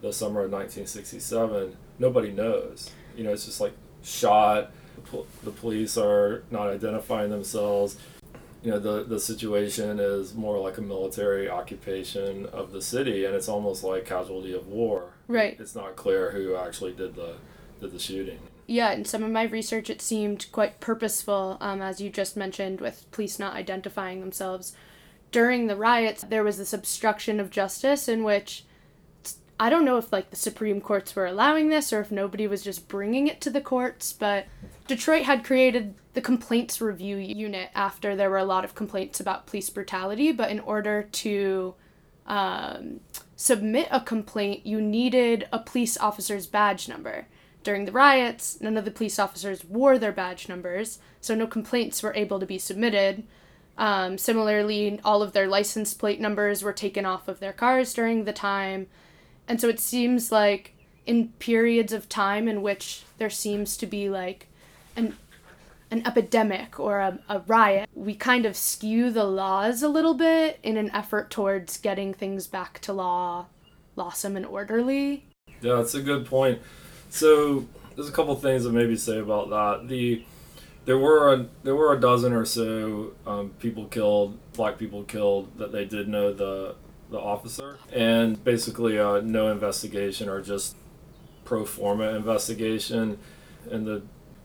the 0.00 0.12
summer 0.12 0.40
of 0.44 0.50
1967, 0.50 1.76
nobody 1.98 2.30
knows. 2.32 2.90
You 3.16 3.24
know, 3.24 3.32
it's 3.32 3.44
just 3.46 3.60
like 3.60 3.72
shot. 4.06 4.70
The, 5.44 5.50
police 5.50 5.96
are 5.96 6.42
not 6.50 6.68
identifying 6.68 7.30
themselves. 7.30 7.96
You 8.62 8.72
know, 8.72 8.78
the, 8.78 9.04
the 9.04 9.20
situation 9.20 10.00
is 10.00 10.34
more 10.34 10.58
like 10.58 10.78
a 10.78 10.82
military 10.82 11.48
occupation 11.48 12.46
of 12.46 12.72
the 12.72 12.82
city, 12.82 13.24
and 13.24 13.34
it's 13.34 13.48
almost 13.48 13.84
like 13.84 14.04
casualty 14.04 14.52
of 14.52 14.66
war. 14.66 15.12
Right. 15.28 15.56
It's 15.60 15.74
not 15.74 15.96
clear 15.96 16.32
who 16.32 16.56
actually 16.56 16.92
did 16.92 17.14
the 17.14 17.34
did 17.80 17.92
the 17.92 17.98
shooting. 17.98 18.38
Yeah, 18.66 18.92
in 18.92 19.04
some 19.04 19.22
of 19.22 19.30
my 19.30 19.44
research, 19.44 19.90
it 19.90 20.02
seemed 20.02 20.50
quite 20.50 20.80
purposeful, 20.80 21.56
um, 21.60 21.80
as 21.82 22.00
you 22.00 22.10
just 22.10 22.36
mentioned, 22.36 22.80
with 22.80 23.08
police 23.12 23.38
not 23.38 23.54
identifying 23.54 24.20
themselves. 24.20 24.74
During 25.30 25.66
the 25.66 25.76
riots, 25.76 26.24
there 26.24 26.42
was 26.42 26.58
this 26.58 26.72
obstruction 26.72 27.38
of 27.38 27.50
justice 27.50 28.08
in 28.08 28.24
which 28.24 28.64
I 29.58 29.70
don't 29.70 29.84
know 29.84 29.96
if 29.96 30.12
like 30.12 30.30
the 30.30 30.36
Supreme 30.36 30.80
Courts 30.80 31.16
were 31.16 31.26
allowing 31.26 31.68
this 31.68 31.92
or 31.92 32.00
if 32.00 32.10
nobody 32.10 32.46
was 32.46 32.62
just 32.62 32.88
bringing 32.88 33.26
it 33.26 33.40
to 33.40 33.50
the 33.50 33.60
courts, 33.60 34.12
but 34.12 34.46
Detroit 34.86 35.22
had 35.22 35.44
created 35.44 35.94
the 36.12 36.20
complaints 36.20 36.80
review 36.80 37.16
unit 37.16 37.70
after 37.74 38.14
there 38.14 38.30
were 38.30 38.36
a 38.38 38.44
lot 38.44 38.64
of 38.64 38.74
complaints 38.74 39.18
about 39.18 39.46
police 39.46 39.70
brutality, 39.70 40.30
but 40.30 40.50
in 40.50 40.60
order 40.60 41.04
to 41.12 41.74
um, 42.26 43.00
submit 43.34 43.88
a 43.90 44.00
complaint, 44.00 44.66
you 44.66 44.80
needed 44.80 45.48
a 45.52 45.58
police 45.58 45.96
officer's 45.96 46.46
badge 46.46 46.88
number. 46.88 47.26
During 47.62 47.84
the 47.84 47.92
riots, 47.92 48.60
none 48.60 48.76
of 48.76 48.84
the 48.84 48.90
police 48.90 49.18
officers 49.18 49.64
wore 49.64 49.98
their 49.98 50.12
badge 50.12 50.48
numbers, 50.48 50.98
so 51.20 51.34
no 51.34 51.46
complaints 51.46 52.02
were 52.02 52.14
able 52.14 52.38
to 52.38 52.46
be 52.46 52.58
submitted. 52.58 53.24
Um, 53.78 54.18
similarly, 54.18 55.00
all 55.04 55.22
of 55.22 55.32
their 55.32 55.48
license 55.48 55.92
plate 55.92 56.20
numbers 56.20 56.62
were 56.62 56.72
taken 56.72 57.04
off 57.04 57.26
of 57.26 57.40
their 57.40 57.52
cars 57.52 57.92
during 57.92 58.24
the 58.24 58.32
time. 58.32 58.86
And 59.48 59.60
so 59.60 59.68
it 59.68 59.80
seems 59.80 60.32
like 60.32 60.74
in 61.06 61.28
periods 61.38 61.92
of 61.92 62.08
time 62.08 62.48
in 62.48 62.62
which 62.62 63.02
there 63.18 63.30
seems 63.30 63.76
to 63.76 63.86
be 63.86 64.08
like 64.08 64.48
an 64.96 65.16
an 65.90 66.04
epidemic 66.04 66.80
or 66.80 66.98
a, 66.98 67.18
a 67.28 67.38
riot, 67.46 67.88
we 67.94 68.14
kind 68.14 68.44
of 68.44 68.56
skew 68.56 69.10
the 69.10 69.24
laws 69.24 69.82
a 69.82 69.88
little 69.88 70.14
bit 70.14 70.58
in 70.64 70.76
an 70.76 70.90
effort 70.90 71.30
towards 71.30 71.78
getting 71.78 72.12
things 72.12 72.48
back 72.48 72.80
to 72.80 72.92
law, 72.92 73.46
lawsome 73.96 74.36
and 74.36 74.44
orderly. 74.44 75.24
Yeah, 75.60 75.76
that's 75.76 75.94
a 75.94 76.02
good 76.02 76.26
point. 76.26 76.60
So 77.08 77.66
there's 77.94 78.08
a 78.08 78.12
couple 78.12 78.34
things 78.34 78.64
to 78.64 78.70
maybe 78.70 78.96
say 78.96 79.18
about 79.18 79.50
that. 79.50 79.88
The 79.88 80.24
there 80.86 80.98
were 80.98 81.32
a, 81.32 81.46
there 81.64 81.74
were 81.74 81.92
a 81.92 82.00
dozen 82.00 82.32
or 82.32 82.44
so 82.44 83.12
um, 83.26 83.50
people 83.58 83.86
killed, 83.86 84.38
black 84.52 84.78
people 84.78 85.02
killed 85.02 85.56
that 85.58 85.72
they 85.72 85.84
did 85.84 86.08
know 86.08 86.32
the 86.32 86.76
the 87.10 87.18
officer, 87.18 87.78
and 87.92 88.42
basically 88.44 88.98
uh, 88.98 89.20
no 89.20 89.50
investigation 89.50 90.28
or 90.28 90.40
just 90.42 90.76
pro 91.44 91.64
forma 91.64 92.08
investigation 92.16 93.18
in 93.70 93.84
the 93.84 94.02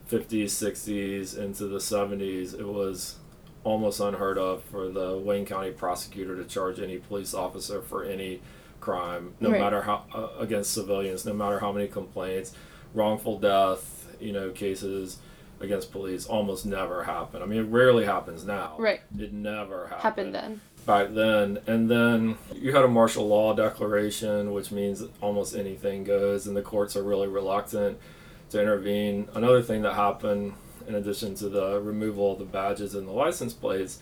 50s, 0.09 0.45
60s, 0.45 1.37
into 1.37 1.65
the 1.67 1.77
70s. 1.79 2.53
It 2.59 2.67
was 2.67 3.15
almost 3.63 3.99
unheard 3.99 4.37
of 4.37 4.63
for 4.63 4.89
the 4.89 5.17
Wayne 5.17 5.45
County 5.45 5.71
prosecutor 5.71 6.35
to 6.35 6.43
charge 6.43 6.79
any 6.79 6.97
police 6.97 7.33
officer 7.33 7.81
for 7.81 8.03
any 8.03 8.41
crime, 8.79 9.33
no 9.39 9.51
Right. 9.51 9.59
matter 9.61 9.81
how 9.83 10.05
uh, 10.13 10.29
against 10.39 10.73
civilians, 10.73 11.25
no 11.25 11.33
matter 11.33 11.59
how 11.59 11.71
many 11.71 11.87
complaints, 11.87 12.53
wrongful 12.93 13.37
death, 13.39 14.07
you 14.19 14.33
know, 14.33 14.49
cases 14.49 15.19
against 15.59 15.91
police 15.91 16.25
almost 16.25 16.65
never 16.65 17.03
happen. 17.03 17.43
I 17.43 17.45
mean, 17.45 17.59
it 17.59 17.69
rarely 17.69 18.03
happens 18.05 18.43
now. 18.43 18.73
Right. 18.79 19.01
It 19.19 19.31
never 19.31 19.85
happened 19.87 20.01
Happened 20.01 20.35
then. 20.35 20.61
Back 20.85 21.13
then. 21.13 21.59
And 21.67 21.89
then 21.89 22.37
you 22.53 22.75
had 22.75 22.83
a 22.83 22.87
martial 22.87 23.27
law 23.27 23.53
declaration, 23.53 24.53
which 24.53 24.71
means 24.71 25.03
almost 25.21 25.55
anything 25.55 26.03
goes, 26.03 26.47
and 26.47 26.55
the 26.55 26.61
courts 26.61 26.95
are 26.95 27.03
really 27.03 27.27
reluctant 27.27 27.99
to 28.49 28.61
intervene. 28.61 29.29
Another 29.33 29.61
thing 29.61 29.81
that 29.83 29.93
happened, 29.93 30.53
in 30.87 30.95
addition 30.95 31.35
to 31.35 31.49
the 31.49 31.79
removal 31.81 32.33
of 32.33 32.39
the 32.39 32.45
badges 32.45 32.95
and 32.95 33.07
the 33.07 33.11
license 33.11 33.53
plates, 33.53 33.99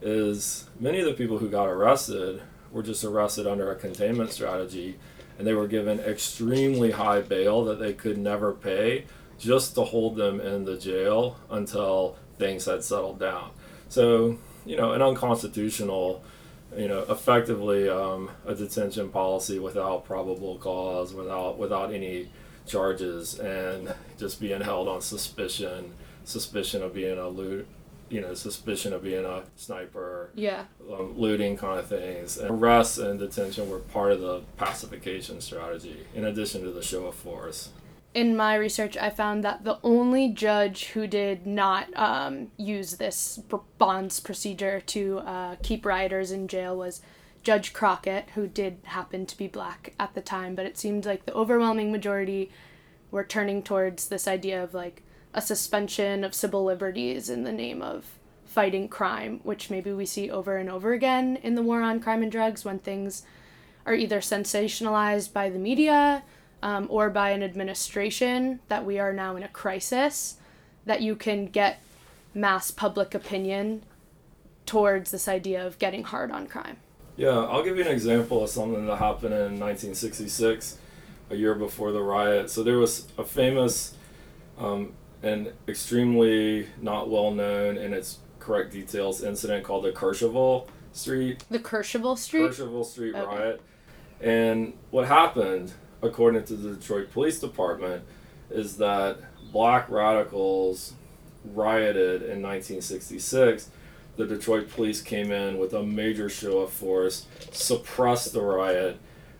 is 0.00 0.68
many 0.78 1.00
of 1.00 1.06
the 1.06 1.14
people 1.14 1.38
who 1.38 1.48
got 1.48 1.66
arrested 1.66 2.42
were 2.70 2.82
just 2.82 3.04
arrested 3.04 3.46
under 3.46 3.70
a 3.70 3.74
containment 3.74 4.30
strategy, 4.30 4.98
and 5.38 5.46
they 5.46 5.54
were 5.54 5.66
given 5.66 5.98
extremely 6.00 6.92
high 6.92 7.20
bail 7.20 7.64
that 7.64 7.78
they 7.78 7.92
could 7.92 8.18
never 8.18 8.52
pay 8.52 9.04
just 9.38 9.74
to 9.74 9.82
hold 9.84 10.16
them 10.16 10.40
in 10.40 10.64
the 10.64 10.76
jail 10.76 11.36
until 11.50 12.16
things 12.38 12.66
had 12.66 12.84
settled 12.84 13.18
down. 13.18 13.50
So, 13.88 14.38
you 14.68 14.76
know, 14.76 14.92
an 14.92 15.00
unconstitutional, 15.02 16.22
you 16.76 16.88
know, 16.88 17.00
effectively 17.08 17.88
um, 17.88 18.30
a 18.46 18.54
detention 18.54 19.08
policy 19.08 19.58
without 19.58 20.04
probable 20.04 20.56
cause, 20.58 21.14
without 21.14 21.58
without 21.58 21.92
any 21.92 22.28
charges, 22.66 23.38
and 23.38 23.94
just 24.18 24.40
being 24.40 24.60
held 24.60 24.86
on 24.88 25.00
suspicion, 25.00 25.92
suspicion 26.24 26.82
of 26.82 26.92
being 26.92 27.18
a 27.18 27.28
loot, 27.28 27.66
you 28.10 28.20
know, 28.20 28.34
suspicion 28.34 28.92
of 28.92 29.02
being 29.02 29.24
a 29.24 29.42
sniper, 29.56 30.30
Yeah. 30.34 30.64
um, 30.92 31.14
looting 31.18 31.56
kind 31.56 31.78
of 31.78 31.86
things. 31.86 32.36
And 32.36 32.50
arrests 32.50 32.98
and 32.98 33.18
detention 33.18 33.70
were 33.70 33.78
part 33.78 34.12
of 34.12 34.20
the 34.20 34.42
pacification 34.58 35.40
strategy, 35.40 35.96
in 36.14 36.24
addition 36.26 36.62
to 36.64 36.70
the 36.70 36.82
show 36.82 37.06
of 37.06 37.14
force. 37.14 37.70
In 38.14 38.36
my 38.36 38.54
research, 38.54 38.96
I 38.96 39.10
found 39.10 39.44
that 39.44 39.64
the 39.64 39.78
only 39.82 40.28
judge 40.28 40.86
who 40.86 41.06
did 41.06 41.46
not 41.46 41.88
um, 41.96 42.50
use 42.56 42.96
this 42.96 43.38
bonds 43.78 44.20
procedure 44.20 44.80
to 44.80 45.18
uh, 45.18 45.56
keep 45.62 45.84
rioters 45.84 46.32
in 46.32 46.48
jail 46.48 46.76
was 46.76 47.02
Judge 47.42 47.72
Crockett, 47.72 48.30
who 48.34 48.46
did 48.46 48.78
happen 48.84 49.26
to 49.26 49.36
be 49.36 49.46
black 49.46 49.94
at 50.00 50.14
the 50.14 50.20
time. 50.20 50.54
But 50.54 50.66
it 50.66 50.78
seemed 50.78 51.06
like 51.06 51.26
the 51.26 51.34
overwhelming 51.34 51.92
majority 51.92 52.50
were 53.10 53.24
turning 53.24 53.62
towards 53.62 54.08
this 54.08 54.26
idea 54.26 54.62
of 54.62 54.74
like 54.74 55.02
a 55.34 55.42
suspension 55.42 56.24
of 56.24 56.34
civil 56.34 56.64
liberties 56.64 57.30
in 57.30 57.44
the 57.44 57.52
name 57.52 57.82
of 57.82 58.18
fighting 58.44 58.88
crime, 58.88 59.40
which 59.42 59.70
maybe 59.70 59.92
we 59.92 60.06
see 60.06 60.30
over 60.30 60.56
and 60.56 60.70
over 60.70 60.92
again 60.92 61.36
in 61.42 61.54
the 61.54 61.62
war 61.62 61.82
on 61.82 62.00
crime 62.00 62.22
and 62.22 62.32
drugs 62.32 62.64
when 62.64 62.78
things 62.78 63.22
are 63.86 63.94
either 63.94 64.20
sensationalized 64.20 65.32
by 65.32 65.48
the 65.48 65.58
media 65.58 66.22
um, 66.62 66.86
or 66.90 67.10
by 67.10 67.30
an 67.30 67.42
administration 67.42 68.60
that 68.68 68.84
we 68.84 68.98
are 68.98 69.12
now 69.12 69.36
in 69.36 69.42
a 69.42 69.48
crisis, 69.48 70.36
that 70.86 71.00
you 71.02 71.14
can 71.16 71.46
get 71.46 71.80
mass 72.34 72.70
public 72.70 73.14
opinion 73.14 73.82
towards 74.66 75.10
this 75.10 75.28
idea 75.28 75.66
of 75.66 75.78
getting 75.78 76.04
hard 76.04 76.30
on 76.30 76.46
crime. 76.46 76.76
Yeah, 77.16 77.30
I'll 77.30 77.64
give 77.64 77.76
you 77.76 77.82
an 77.82 77.90
example 77.90 78.44
of 78.44 78.50
something 78.50 78.86
that 78.86 78.96
happened 78.96 79.34
in 79.34 79.58
1966, 79.58 80.78
a 81.30 81.36
year 81.36 81.54
before 81.54 81.90
the 81.92 82.02
riot. 82.02 82.50
So 82.50 82.62
there 82.62 82.78
was 82.78 83.06
a 83.16 83.24
famous 83.24 83.94
um, 84.58 84.92
and 85.22 85.52
extremely 85.66 86.68
not 86.80 87.08
well 87.10 87.30
known 87.32 87.76
in 87.76 87.92
its 87.92 88.18
correct 88.38 88.72
details 88.72 89.22
incident 89.22 89.64
called 89.64 89.84
the 89.84 89.92
Kercheval 89.92 90.68
Street 90.92 91.44
The 91.50 91.58
Kercheval 91.58 92.16
Street? 92.16 92.50
Kercheval 92.50 92.84
Street 92.84 93.14
Okay. 93.14 93.26
riot. 93.36 93.62
And 94.20 94.74
what 94.90 95.06
happened, 95.06 95.72
according 96.02 96.44
to 96.44 96.54
the 96.54 96.74
Detroit 96.76 97.12
Police 97.12 97.40
Department, 97.40 98.04
is 98.50 98.76
that 98.78 99.18
black 99.52 99.88
radicals 99.90 100.94
rioted 101.44 102.22
in 102.22 102.42
1966. 102.42 103.70
The 104.16 104.26
Detroit 104.26 104.68
police 104.70 105.00
came 105.00 105.30
in 105.30 105.58
with 105.58 105.72
a 105.72 105.82
major 105.82 106.28
show 106.28 106.58
of 106.58 106.72
force, 106.72 107.26
suppressed 107.52 108.32
the 108.32 108.42
riot, 108.42 108.98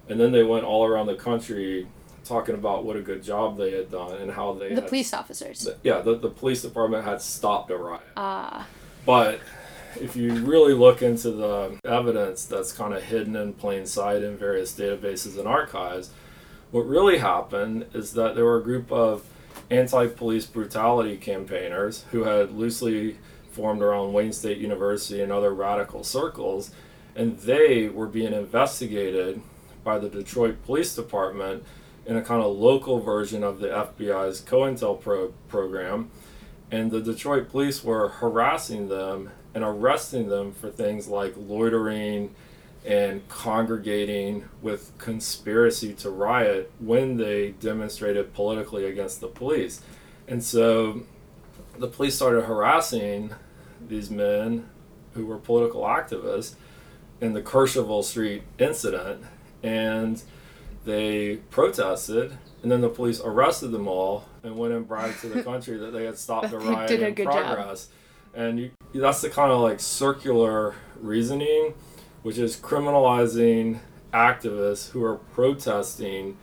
and 0.08 0.20
then 0.20 0.32
they 0.32 0.44
went 0.44 0.64
all 0.64 0.84
around 0.84 1.06
the 1.06 1.16
country 1.16 1.86
talking 2.24 2.54
about 2.54 2.84
what 2.84 2.94
a 2.96 3.00
good 3.00 3.22
job 3.22 3.56
they 3.56 3.72
had 3.72 3.90
done 3.90 4.14
and 4.16 4.30
how 4.30 4.52
they 4.52 4.68
the 4.68 4.82
had 4.82 4.88
police 4.88 5.12
officers. 5.14 5.68
yeah, 5.82 6.00
the, 6.00 6.16
the 6.16 6.28
police 6.28 6.62
department 6.62 7.04
had 7.04 7.20
stopped 7.22 7.70
a 7.70 7.76
riot. 7.76 8.02
Ah, 8.16 8.66
But 9.06 9.40
if 10.00 10.14
you 10.14 10.34
really 10.44 10.74
look 10.74 11.02
into 11.02 11.30
the 11.30 11.78
evidence 11.84 12.44
that's 12.44 12.72
kind 12.72 12.92
of 12.94 13.02
hidden 13.02 13.34
in 13.34 13.54
plain 13.54 13.86
sight 13.86 14.22
in 14.22 14.36
various 14.36 14.78
databases 14.78 15.38
and 15.38 15.48
archives, 15.48 16.10
what 16.70 16.86
really 16.86 17.18
happened 17.18 17.86
is 17.94 18.12
that 18.12 18.34
there 18.34 18.44
were 18.44 18.58
a 18.58 18.62
group 18.62 18.90
of 18.92 19.24
anti 19.70 20.06
police 20.06 20.46
brutality 20.46 21.16
campaigners 21.16 22.04
who 22.10 22.24
had 22.24 22.52
loosely 22.52 23.16
formed 23.50 23.82
around 23.82 24.12
Wayne 24.12 24.32
State 24.32 24.58
University 24.58 25.20
and 25.20 25.32
other 25.32 25.52
radical 25.52 26.04
circles, 26.04 26.70
and 27.16 27.38
they 27.38 27.88
were 27.88 28.06
being 28.06 28.32
investigated 28.32 29.40
by 29.82 29.98
the 29.98 30.08
Detroit 30.08 30.64
Police 30.64 30.94
Department 30.94 31.64
in 32.06 32.16
a 32.16 32.22
kind 32.22 32.42
of 32.42 32.56
local 32.56 33.00
version 33.00 33.42
of 33.42 33.60
the 33.60 33.68
FBI's 33.68 34.40
COINTELPRO 34.40 35.32
program. 35.48 36.10
And 36.70 36.90
the 36.90 37.00
Detroit 37.00 37.50
police 37.50 37.82
were 37.82 38.08
harassing 38.08 38.88
them 38.88 39.30
and 39.54 39.64
arresting 39.64 40.28
them 40.28 40.52
for 40.52 40.70
things 40.70 41.08
like 41.08 41.34
loitering 41.36 42.34
and 42.84 43.26
congregating 43.28 44.48
with 44.62 44.92
conspiracy 44.98 45.92
to 45.94 46.10
riot 46.10 46.70
when 46.78 47.16
they 47.16 47.50
demonstrated 47.50 48.32
politically 48.32 48.84
against 48.84 49.20
the 49.20 49.28
police. 49.28 49.82
And 50.26 50.42
so 50.42 51.02
the 51.78 51.88
police 51.88 52.14
started 52.14 52.44
harassing 52.44 53.34
these 53.86 54.10
men 54.10 54.68
who 55.14 55.26
were 55.26 55.38
political 55.38 55.82
activists 55.82 56.54
in 57.20 57.32
the 57.32 57.42
Kercheval 57.42 58.04
Street 58.04 58.42
incident. 58.58 59.24
And 59.62 60.22
they 60.84 61.36
protested, 61.50 62.38
and 62.62 62.72
then 62.72 62.80
the 62.80 62.88
police 62.88 63.20
arrested 63.20 63.68
them 63.68 63.88
all 63.88 64.24
and 64.42 64.56
went 64.56 64.72
and 64.72 64.86
bragged 64.86 65.20
to 65.20 65.28
the 65.28 65.42
country 65.44 65.76
that 65.76 65.92
they 65.92 66.04
had 66.04 66.16
stopped 66.16 66.52
a 66.52 66.58
riot 66.58 66.90
in 66.90 67.14
progress. 67.14 67.86
Job. 67.86 67.94
And 68.34 68.58
you, 68.60 68.70
that's 68.94 69.20
the 69.20 69.30
kind 69.30 69.50
of 69.50 69.60
like 69.60 69.80
circular 69.80 70.74
reasoning, 71.00 71.74
which 72.22 72.38
is 72.38 72.56
criminalizing 72.56 73.80
activists 74.12 74.90
who 74.90 75.04
are 75.04 75.16
protesting 75.16 76.36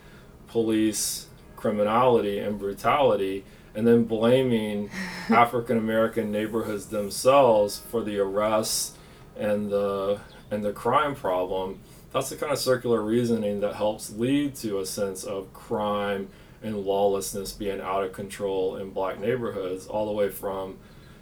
police 0.48 1.26
criminality 1.56 2.38
and 2.38 2.58
brutality 2.58 3.44
and 3.74 3.86
then 3.86 4.04
blaming 4.04 4.90
African 5.28 5.76
American 5.76 6.30
neighborhoods 6.32 6.86
themselves 6.86 7.78
for 7.78 8.02
the 8.02 8.18
arrests 8.18 8.92
and 9.36 9.70
the 9.70 10.20
and 10.50 10.64
the 10.64 10.72
crime 10.72 11.14
problem. 11.14 11.80
That's 12.12 12.30
the 12.30 12.36
kind 12.36 12.52
of 12.52 12.58
circular 12.58 13.02
reasoning 13.02 13.60
that 13.60 13.74
helps 13.74 14.10
lead 14.10 14.54
to 14.56 14.78
a 14.78 14.86
sense 14.86 15.24
of 15.24 15.52
crime 15.52 16.28
and 16.62 16.84
lawlessness 16.84 17.52
being 17.52 17.80
out 17.80 18.04
of 18.04 18.12
control 18.12 18.76
in 18.76 18.90
black 18.90 19.20
neighborhoods, 19.20 19.86
all 19.86 20.06
the 20.06 20.12
way 20.12 20.30
from, 20.30 20.78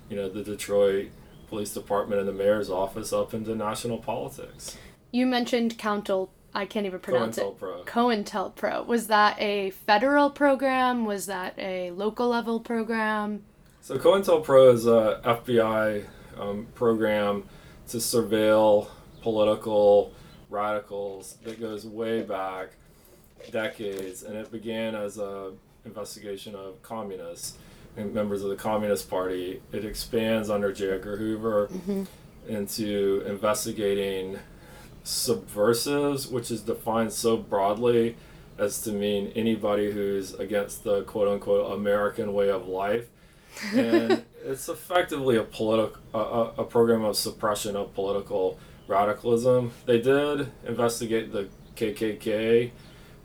you 0.08 0.16
know, 0.16 0.28
the 0.28 0.44
Detroit 0.44 1.08
Police 1.54 1.73
Department 1.73 2.18
and 2.18 2.28
the 2.28 2.32
mayor's 2.32 2.68
office 2.68 3.12
up 3.12 3.32
into 3.32 3.54
national 3.54 3.99
politics. 3.99 4.76
You 5.12 5.25
mentioned 5.25 5.78
Countel 5.78 6.30
I 6.52 6.66
can't 6.66 6.84
even 6.84 6.99
pronounce 6.99 7.38
COINTELPRO. 7.38 7.80
it. 7.80 7.87
COINTELPRO. 7.87 8.87
Was 8.87 9.06
that 9.06 9.40
a 9.40 9.70
federal 9.70 10.30
program? 10.30 11.04
Was 11.04 11.26
that 11.26 11.54
a 11.56 11.92
local 11.92 12.28
level 12.28 12.58
program? 12.58 13.44
So 13.82 13.96
COINTELPRO 13.99 14.75
is 14.75 14.87
a 14.87 15.20
FBI 15.25 16.04
um, 16.40 16.66
program 16.75 17.44
to 17.88 17.99
surveil 17.99 18.88
political 19.23 20.12
radicals 20.50 21.37
that 21.44 21.61
goes 21.61 21.87
way 21.87 22.23
back 22.23 22.70
decades, 23.52 24.25
and 24.25 24.37
it 24.37 24.50
began 24.50 24.96
as 24.96 25.18
a 25.18 25.52
investigation 25.84 26.56
of 26.56 26.82
communists 26.82 27.58
members 27.96 28.42
of 28.42 28.50
the 28.50 28.56
Communist 28.56 29.08
Party. 29.08 29.62
It 29.72 29.84
expands 29.84 30.50
under 30.50 30.72
J. 30.72 30.90
Edgar 30.90 31.16
Hoover 31.16 31.68
mm-hmm. 31.68 32.04
into 32.48 33.22
investigating 33.26 34.38
subversives, 35.02 36.26
which 36.26 36.50
is 36.50 36.62
defined 36.62 37.12
so 37.12 37.37
broadly 37.37 38.16
as 38.59 38.80
to 38.83 38.92
mean 38.92 39.33
anybody 39.35 39.90
who's 39.90 40.35
against 40.35 40.85
the 40.85 41.02
quote 41.02 41.28
unquote 41.28 41.72
American 41.72 42.33
way 42.33 42.50
of 42.50 42.66
life. 42.66 43.09
And 43.72 44.24
it's 44.44 44.68
effectively 44.68 45.37
a 45.37 45.44
political 45.44 46.00
a, 46.12 46.62
a 46.62 46.64
program 46.64 47.04
of 47.04 47.16
suppression 47.16 47.76
of 47.76 47.94
political 47.94 48.59
radicalism. 48.88 49.72
They 49.87 50.00
did 50.00 50.50
investigate 50.66 51.33
the 51.33 51.48
KKK, 51.76 52.70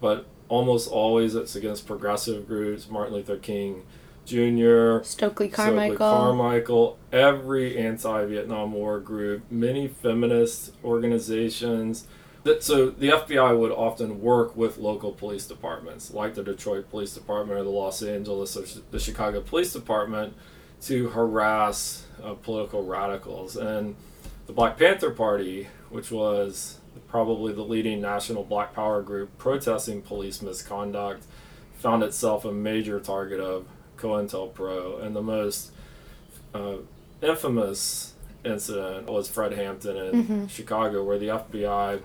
but 0.01 0.25
almost 0.47 0.89
always 0.89 1.35
it's 1.35 1.55
against 1.55 1.85
progressive 1.85 2.47
groups, 2.47 2.89
Martin 2.89 3.13
Luther 3.13 3.37
King 3.37 3.83
Jr., 4.29 5.03
Stokely 5.03 5.49
Carmichael. 5.49 5.95
Stokely 5.95 5.97
Carmichael, 5.97 6.99
every 7.11 7.77
anti 7.77 8.25
Vietnam 8.25 8.73
War 8.73 8.99
group, 8.99 9.43
many 9.51 9.87
feminist 9.87 10.73
organizations. 10.83 12.07
That, 12.43 12.63
so 12.63 12.89
the 12.89 13.09
FBI 13.09 13.57
would 13.59 13.71
often 13.71 14.21
work 14.21 14.55
with 14.55 14.77
local 14.77 15.11
police 15.11 15.45
departments, 15.45 16.13
like 16.13 16.35
the 16.35 16.43
Detroit 16.43 16.89
Police 16.89 17.13
Department 17.13 17.59
or 17.59 17.63
the 17.63 17.69
Los 17.69 18.01
Angeles 18.01 18.55
or 18.55 18.63
the 18.91 18.99
Chicago 18.99 19.41
Police 19.41 19.73
Department, 19.73 20.33
to 20.83 21.09
harass 21.09 22.05
uh, 22.23 22.35
political 22.35 22.85
radicals. 22.85 23.57
And 23.57 23.95
the 24.47 24.53
Black 24.53 24.77
Panther 24.77 25.11
Party, 25.11 25.67
which 25.89 26.11
was 26.11 26.79
probably 27.07 27.53
the 27.53 27.63
leading 27.63 28.01
national 28.01 28.43
black 28.43 28.73
power 28.73 29.01
group 29.01 29.37
protesting 29.37 30.01
police 30.01 30.41
misconduct, 30.41 31.25
found 31.77 32.03
itself 32.03 32.45
a 32.45 32.51
major 32.51 32.99
target 32.99 33.39
of 33.39 33.67
COINTELPRO, 33.99 35.03
and 35.03 35.15
the 35.15 35.21
most 35.21 35.71
uh, 36.53 36.77
infamous 37.21 38.13
incident 38.43 39.09
was 39.09 39.27
Fred 39.27 39.53
Hampton 39.53 39.97
in 39.97 40.23
mm-hmm. 40.23 40.47
Chicago, 40.47 41.03
where 41.03 41.17
the 41.17 41.27
FBI 41.27 42.01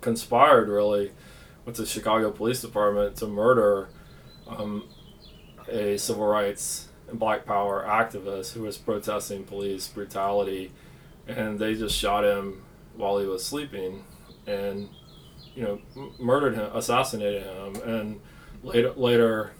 conspired 0.00 0.68
really 0.68 1.12
with 1.64 1.76
the 1.76 1.86
Chicago 1.86 2.30
Police 2.30 2.60
Department 2.60 3.16
to 3.16 3.26
murder 3.26 3.88
um, 4.48 4.84
a 5.68 5.96
civil 5.96 6.26
rights 6.26 6.88
and 7.08 7.18
black 7.18 7.46
power 7.46 7.84
activist 7.86 8.52
who 8.54 8.62
was 8.62 8.76
protesting 8.76 9.44
police 9.44 9.86
brutality, 9.88 10.72
and 11.28 11.58
they 11.58 11.74
just 11.74 11.96
shot 11.96 12.24
him 12.24 12.62
while 12.96 13.18
he 13.18 13.26
was 13.26 13.44
sleeping, 13.44 14.04
and 14.46 14.88
you 15.54 15.62
know 15.62 15.80
m- 15.96 16.12
murdered 16.18 16.54
him, 16.54 16.70
assassinated 16.74 17.44
him, 17.44 17.76
and 17.82 18.20
later 18.62 18.92
later 18.94 19.52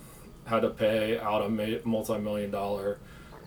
had 0.46 0.60
to 0.60 0.70
pay 0.70 1.18
out 1.18 1.42
a 1.42 1.80
multi-million 1.84 2.50
dollar 2.50 2.98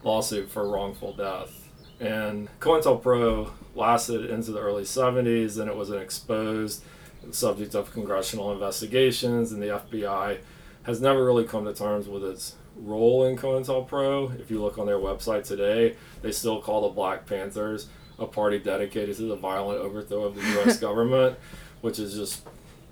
lawsuit 0.03 0.49
for 0.49 0.69
wrongful 0.69 1.13
death. 1.13 1.69
And 1.99 2.49
COINTELPRO 2.59 3.51
lasted 3.75 4.29
into 4.29 4.51
the 4.51 4.59
early 4.59 4.83
70s, 4.83 5.59
and 5.59 5.69
it 5.69 5.75
was 5.75 5.89
an 5.89 5.99
exposed 6.01 6.83
subject 7.31 7.73
of 7.75 7.91
congressional 7.91 8.51
investigations, 8.51 9.51
and 9.51 9.61
the 9.61 9.67
FBI 9.67 10.39
has 10.83 11.01
never 11.01 11.25
really 11.25 11.45
come 11.45 11.65
to 11.65 11.73
terms 11.73 12.07
with 12.07 12.23
its 12.23 12.55
role 12.77 13.25
in 13.25 13.37
COINTELPRO. 13.37 14.39
If 14.39 14.51
you 14.51 14.61
look 14.61 14.77
on 14.77 14.85
their 14.85 14.97
website 14.97 15.45
today, 15.45 15.95
they 16.21 16.31
still 16.31 16.61
call 16.61 16.81
the 16.81 16.89
Black 16.89 17.25
Panthers 17.25 17.87
a 18.19 18.25
party 18.25 18.59
dedicated 18.59 19.15
to 19.17 19.23
the 19.23 19.35
violent 19.35 19.79
overthrow 19.79 20.23
of 20.23 20.35
the 20.35 20.41
U.S. 20.41 20.79
government, 20.79 21.37
which 21.81 21.99
is 21.99 22.13
just 22.13 22.47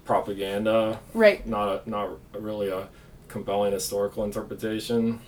propaganda. 0.05 0.99
Right. 1.13 1.45
Not 1.47 1.69
a, 1.69 1.89
not 1.89 2.17
really 2.33 2.69
a 2.69 2.87
compelling 3.33 3.73
historical 3.73 4.23
interpretation. 4.23 5.19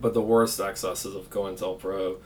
But 0.00 0.14
the 0.14 0.22
worst 0.22 0.60
excesses 0.60 1.16
of 1.16 1.30
COINTELPRO 1.30 2.18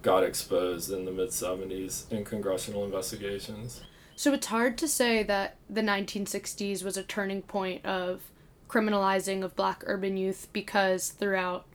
got 0.00 0.24
exposed 0.24 0.90
in 0.90 1.04
the 1.04 1.12
mid 1.12 1.28
70s 1.28 2.10
in 2.10 2.24
congressional 2.24 2.84
investigations. 2.84 3.82
So 4.16 4.32
it's 4.32 4.46
hard 4.46 4.78
to 4.78 4.88
say 4.88 5.22
that 5.24 5.56
the 5.68 5.82
1960s 5.82 6.82
was 6.82 6.96
a 6.96 7.02
turning 7.02 7.42
point 7.42 7.84
of 7.84 8.22
criminalizing 8.68 9.44
of 9.44 9.54
black 9.54 9.82
urban 9.86 10.16
youth 10.16 10.48
because 10.52 11.10
throughout 11.10 11.66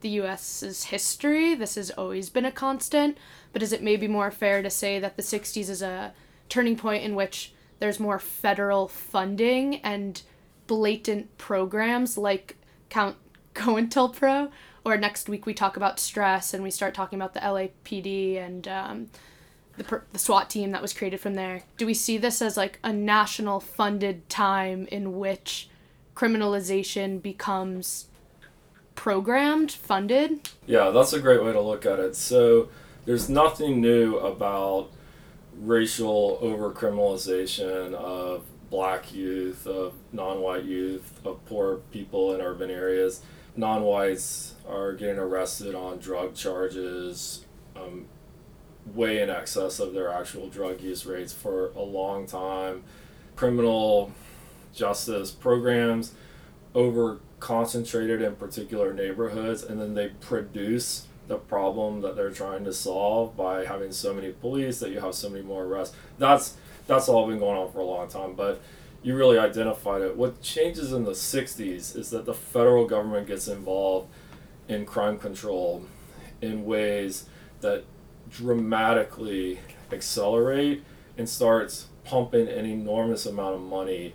the 0.00 0.08
US's 0.20 0.84
history, 0.84 1.54
this 1.54 1.74
has 1.74 1.90
always 1.90 2.30
been 2.30 2.46
a 2.46 2.52
constant. 2.52 3.18
But 3.52 3.62
is 3.62 3.72
it 3.74 3.82
maybe 3.82 4.08
more 4.08 4.30
fair 4.30 4.62
to 4.62 4.70
say 4.70 4.98
that 5.00 5.16
the 5.16 5.22
60s 5.22 5.68
is 5.68 5.82
a 5.82 6.14
turning 6.48 6.76
point 6.76 7.04
in 7.04 7.14
which 7.14 7.52
there's 7.78 8.00
more 8.00 8.18
federal 8.18 8.88
funding 8.88 9.76
and 9.76 10.22
blatant 10.66 11.36
programs 11.38 12.18
like 12.18 12.56
Count 12.88 13.16
COINTELPRO, 13.54 14.50
or 14.84 14.96
next 14.96 15.28
week 15.28 15.46
we 15.46 15.54
talk 15.54 15.76
about 15.76 15.98
stress 15.98 16.54
and 16.54 16.62
we 16.62 16.70
start 16.70 16.94
talking 16.94 17.18
about 17.18 17.34
the 17.34 17.40
LAPD 17.40 18.38
and 18.38 18.68
um, 18.68 19.10
the, 19.76 20.02
the 20.12 20.18
SWAT 20.18 20.48
team 20.50 20.70
that 20.70 20.82
was 20.82 20.92
created 20.92 21.20
from 21.20 21.34
there. 21.34 21.62
Do 21.76 21.86
we 21.86 21.94
see 21.94 22.18
this 22.18 22.40
as 22.40 22.56
like 22.56 22.78
a 22.84 22.92
national 22.92 23.60
funded 23.60 24.28
time 24.28 24.86
in 24.90 25.18
which 25.18 25.68
criminalization 26.14 27.20
becomes 27.20 28.06
programmed, 28.94 29.72
funded? 29.72 30.48
Yeah, 30.66 30.90
that's 30.90 31.12
a 31.12 31.20
great 31.20 31.44
way 31.44 31.52
to 31.52 31.60
look 31.60 31.84
at 31.84 31.98
it. 31.98 32.16
So 32.16 32.68
there's 33.04 33.28
nothing 33.28 33.80
new 33.80 34.16
about 34.18 34.90
racial 35.58 36.38
overcriminalization 36.42 37.94
of 37.94 38.44
black 38.70 39.12
youth, 39.14 39.66
of 39.66 39.94
non-white 40.12 40.64
youth, 40.64 41.20
of 41.24 41.44
poor 41.46 41.76
people 41.90 42.34
in 42.34 42.40
urban 42.40 42.70
areas. 42.70 43.22
Non-whites 43.56 44.54
are 44.68 44.92
getting 44.92 45.18
arrested 45.18 45.74
on 45.74 45.98
drug 45.98 46.34
charges. 46.34 47.44
Um, 47.74 48.06
way 48.94 49.20
in 49.20 49.30
excess 49.30 49.80
of 49.80 49.92
their 49.94 50.12
actual 50.12 50.48
drug 50.48 50.80
use 50.80 51.06
rates 51.06 51.32
for 51.32 51.70
a 51.70 51.82
long 51.82 52.26
time. 52.26 52.84
Criminal 53.34 54.12
justice 54.72 55.30
programs 55.30 56.14
over 56.74 57.20
concentrated 57.40 58.22
in 58.22 58.36
particular 58.36 58.92
neighborhoods 58.92 59.62
and 59.62 59.80
then 59.80 59.94
they 59.94 60.08
produce 60.20 61.06
the 61.28 61.36
problem 61.36 62.00
that 62.02 62.14
they're 62.14 62.30
trying 62.30 62.64
to 62.64 62.72
solve 62.72 63.36
by 63.36 63.64
having 63.64 63.90
so 63.90 64.14
many 64.14 64.30
police 64.30 64.78
that 64.78 64.90
you 64.90 65.00
have 65.00 65.14
so 65.14 65.28
many 65.28 65.42
more 65.42 65.64
arrests. 65.64 65.94
That's 66.18 66.56
that's 66.86 67.08
all 67.08 67.26
been 67.26 67.38
going 67.38 67.56
on 67.56 67.72
for 67.72 67.80
a 67.80 67.84
long 67.84 68.08
time, 68.08 68.34
but 68.34 68.60
you 69.02 69.16
really 69.16 69.38
identified 69.38 70.02
it. 70.02 70.16
What 70.16 70.42
changes 70.42 70.92
in 70.92 71.04
the 71.04 71.12
60s 71.12 71.96
is 71.96 72.10
that 72.10 72.24
the 72.24 72.34
federal 72.34 72.86
government 72.86 73.26
gets 73.26 73.48
involved 73.48 74.08
in 74.68 74.84
crime 74.84 75.18
control 75.18 75.84
in 76.40 76.64
ways 76.64 77.28
that 77.60 77.84
dramatically 78.30 79.60
accelerate 79.92 80.84
and 81.16 81.28
starts 81.28 81.86
pumping 82.04 82.48
an 82.48 82.66
enormous 82.66 83.26
amount 83.26 83.54
of 83.54 83.60
money 83.60 84.14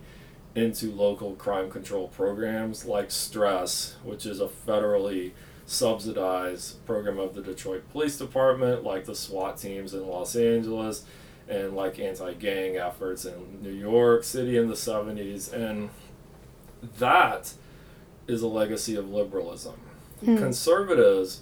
into 0.55 0.91
local 0.91 1.35
crime 1.35 1.69
control 1.69 2.09
programs 2.09 2.85
like 2.85 3.09
Stress, 3.09 3.95
which 4.03 4.25
is 4.25 4.41
a 4.41 4.47
federally 4.47 5.31
subsidized 5.65 6.85
program 6.85 7.17
of 7.17 7.33
the 7.33 7.41
Detroit 7.41 7.89
Police 7.91 8.17
Department, 8.17 8.83
like 8.83 9.05
the 9.05 9.15
SWAT 9.15 9.57
teams 9.57 9.93
in 9.93 10.05
Los 10.05 10.35
Angeles, 10.35 11.05
and 11.51 11.75
like 11.75 11.99
anti 11.99 12.33
gang 12.33 12.77
efforts 12.77 13.25
in 13.25 13.61
New 13.61 13.73
York 13.73 14.23
City 14.23 14.57
in 14.57 14.69
the 14.69 14.73
70s. 14.73 15.51
And 15.51 15.89
that 16.97 17.53
is 18.25 18.41
a 18.41 18.47
legacy 18.47 18.95
of 18.95 19.09
liberalism. 19.09 19.75
Hmm. 20.23 20.37
Conservatives 20.37 21.41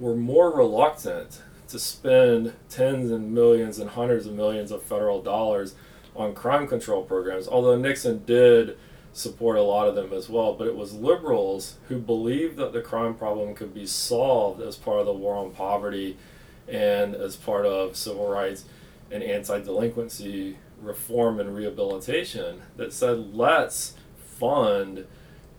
were 0.00 0.16
more 0.16 0.54
reluctant 0.54 1.42
to 1.68 1.78
spend 1.78 2.54
tens 2.68 3.10
and 3.10 3.32
millions 3.32 3.78
and 3.78 3.90
hundreds 3.90 4.26
of 4.26 4.34
millions 4.34 4.72
of 4.72 4.82
federal 4.82 5.22
dollars 5.22 5.74
on 6.16 6.34
crime 6.34 6.66
control 6.66 7.04
programs, 7.04 7.46
although 7.46 7.76
Nixon 7.76 8.24
did 8.24 8.76
support 9.12 9.56
a 9.56 9.62
lot 9.62 9.86
of 9.86 9.94
them 9.94 10.12
as 10.12 10.28
well. 10.28 10.54
But 10.54 10.66
it 10.66 10.76
was 10.76 10.92
liberals 10.92 11.76
who 11.88 11.98
believed 11.98 12.56
that 12.56 12.72
the 12.72 12.80
crime 12.80 13.14
problem 13.14 13.54
could 13.54 13.72
be 13.72 13.86
solved 13.86 14.60
as 14.60 14.76
part 14.76 14.98
of 14.98 15.06
the 15.06 15.12
war 15.12 15.36
on 15.36 15.52
poverty 15.52 16.16
and 16.66 17.14
as 17.14 17.36
part 17.36 17.64
of 17.64 17.96
civil 17.96 18.28
rights 18.28 18.64
and 19.10 19.22
anti 19.22 19.60
delinquency 19.60 20.56
reform 20.80 21.40
and 21.40 21.54
rehabilitation 21.54 22.62
that 22.76 22.92
said, 22.92 23.34
let's 23.34 23.94
fund 24.18 25.06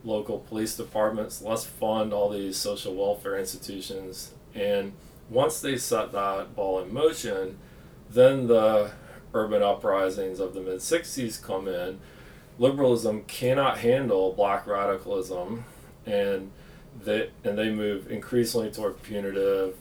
local 0.04 0.38
police 0.38 0.76
departments, 0.76 1.42
let's 1.42 1.64
fund 1.64 2.12
all 2.12 2.30
these 2.30 2.56
social 2.56 2.94
welfare 2.94 3.36
institutions. 3.38 4.34
And 4.54 4.92
once 5.28 5.60
they 5.60 5.76
set 5.76 6.12
that 6.12 6.54
ball 6.54 6.80
in 6.80 6.92
motion, 6.92 7.58
then 8.10 8.46
the 8.46 8.92
urban 9.34 9.62
uprisings 9.62 10.40
of 10.40 10.54
the 10.54 10.60
mid 10.60 10.78
60s 10.78 11.42
come 11.42 11.68
in, 11.68 12.00
liberalism 12.58 13.24
cannot 13.24 13.78
handle 13.78 14.32
black 14.32 14.66
radicalism 14.66 15.64
and 16.06 16.50
they 17.04 17.30
and 17.44 17.56
they 17.56 17.70
move 17.70 18.10
increasingly 18.10 18.70
toward 18.70 19.00
punitive 19.02 19.76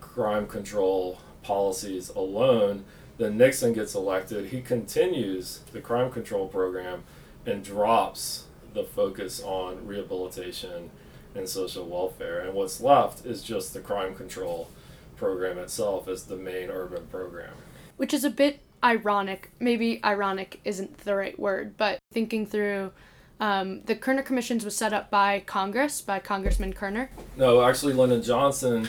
crime 0.00 0.46
control 0.46 1.20
policies 1.42 2.08
alone 2.10 2.84
then 3.18 3.36
Nixon 3.36 3.72
gets 3.72 3.94
elected 3.94 4.46
he 4.46 4.60
continues 4.60 5.60
the 5.72 5.80
crime 5.80 6.10
control 6.10 6.48
program 6.48 7.04
and 7.46 7.64
drops 7.64 8.44
the 8.74 8.84
focus 8.84 9.42
on 9.42 9.86
rehabilitation 9.86 10.90
and 11.34 11.48
social 11.48 11.86
welfare 11.86 12.40
and 12.40 12.54
what's 12.54 12.80
left 12.80 13.24
is 13.24 13.42
just 13.42 13.74
the 13.74 13.80
crime 13.80 14.14
control 14.14 14.70
program 15.16 15.58
itself 15.58 16.08
as 16.08 16.24
the 16.24 16.36
main 16.36 16.70
urban 16.70 17.06
program 17.06 17.52
which 17.96 18.14
is 18.14 18.24
a 18.24 18.30
bit 18.30 18.60
ironic. 18.82 19.50
Maybe 19.60 20.00
ironic 20.04 20.60
isn't 20.64 20.98
the 20.98 21.14
right 21.14 21.38
word, 21.38 21.76
but 21.76 21.98
thinking 22.12 22.46
through 22.46 22.92
um, 23.38 23.82
the 23.82 23.96
Kerner 23.96 24.22
Commissions 24.22 24.64
was 24.64 24.76
set 24.76 24.92
up 24.92 25.10
by 25.10 25.40
Congress, 25.40 26.00
by 26.00 26.18
Congressman 26.18 26.72
Kerner. 26.72 27.10
No, 27.36 27.62
actually, 27.62 27.94
Lyndon 27.94 28.22
Johnson 28.22 28.88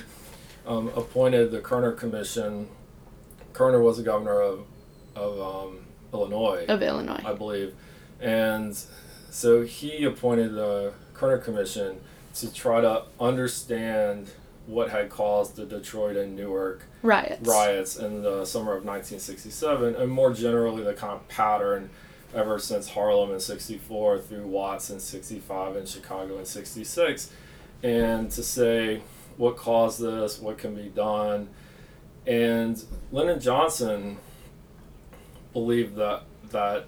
um, 0.66 0.90
appointed 0.90 1.52
the 1.52 1.60
Kerner 1.60 1.92
Commission. 1.92 2.68
Kerner 3.54 3.82
was 3.82 3.98
the 3.98 4.04
governor 4.04 4.42
of, 4.42 4.66
of 5.16 5.40
um, 5.40 5.80
Illinois. 6.14 6.66
Of 6.68 6.82
Illinois. 6.82 7.22
I 7.26 7.34
believe. 7.34 7.74
And 8.20 8.78
so 9.30 9.64
he 9.64 10.04
appointed 10.04 10.54
the 10.54 10.94
Kerner 11.14 11.40
Commission 11.40 12.00
to 12.36 12.54
try 12.54 12.82
to 12.82 13.04
understand 13.20 14.32
what 14.68 14.90
had 14.90 15.10
caused 15.10 15.56
the 15.56 15.66
Detroit 15.66 16.16
and 16.16 16.36
Newark 16.36 16.84
riots 17.02 17.48
riots 17.48 17.96
in 17.98 18.22
the 18.22 18.46
summer 18.46 18.72
of 18.74 18.86
1967, 18.86 19.96
and 19.96 20.12
more 20.12 20.34
generally 20.34 20.84
the 20.84 20.94
kind 20.94 21.14
of 21.14 21.28
pattern 21.28 21.90
ever 22.34 22.60
since 22.60 22.90
Harlem 22.90 23.32
in 23.32 23.40
64 23.40 24.20
through 24.20 24.48
Watts 24.48 24.90
in 24.90 25.00
65 25.00 25.76
and 25.76 25.88
Chicago 25.88 26.38
in 26.38 26.46
66, 26.46 27.32
and 27.84 28.32
to 28.32 28.44
say 28.44 29.02
what 29.38 29.58
caused 29.58 30.02
this, 30.02 30.40
what 30.40 30.58
can 30.58 30.76
be 30.76 30.90
done. 30.90 31.50
And 32.26 32.84
Lyndon 33.12 33.40
Johnson 33.40 34.18
believed 35.54 35.96
that 35.96 36.24
that 36.52 36.86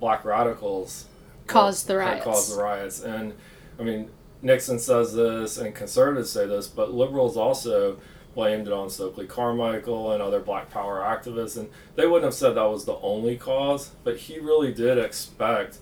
black 0.00 0.24
radicals 0.24 1.06
caused 1.46 1.86
the 1.86 1.96
riots. 1.96 2.24
Caused 2.24 2.52
the 2.56 2.62
riots, 2.62 3.02
and 3.02 3.34
I 3.78 3.82
mean 3.82 4.10
Nixon 4.42 4.78
says 4.78 5.14
this, 5.14 5.56
and 5.56 5.74
conservatives 5.74 6.30
say 6.30 6.46
this, 6.46 6.66
but 6.66 6.92
liberals 6.92 7.36
also 7.36 7.98
blamed 8.34 8.66
it 8.66 8.72
on 8.72 8.90
Stokely 8.90 9.26
Carmichael 9.26 10.12
and 10.12 10.20
other 10.20 10.40
black 10.40 10.70
power 10.70 11.00
activists, 11.00 11.56
and 11.56 11.70
they 11.94 12.06
wouldn't 12.06 12.24
have 12.24 12.34
said 12.34 12.50
that 12.50 12.64
was 12.64 12.84
the 12.84 12.98
only 12.98 13.36
cause, 13.36 13.90
but 14.02 14.16
he 14.16 14.38
really 14.38 14.72
did 14.72 14.98
expect 14.98 15.78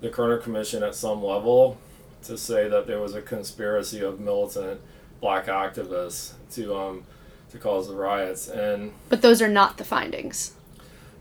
the 0.00 0.08
Kerner 0.08 0.38
Commission 0.38 0.82
at 0.82 0.94
some 0.94 1.22
level 1.22 1.78
to 2.22 2.38
say 2.38 2.68
that 2.68 2.86
there 2.86 3.00
was 3.00 3.14
a 3.14 3.22
conspiracy 3.22 4.00
of 4.00 4.20
militant 4.20 4.80
black 5.20 5.46
activists 5.46 6.32
to 6.52 6.74
um 6.76 7.04
to 7.50 7.58
cause 7.58 7.88
the 7.88 7.94
riots 7.94 8.48
and 8.48 8.92
but 9.08 9.22
those 9.22 9.40
are 9.40 9.48
not 9.48 9.78
the 9.78 9.84
findings 9.84 10.52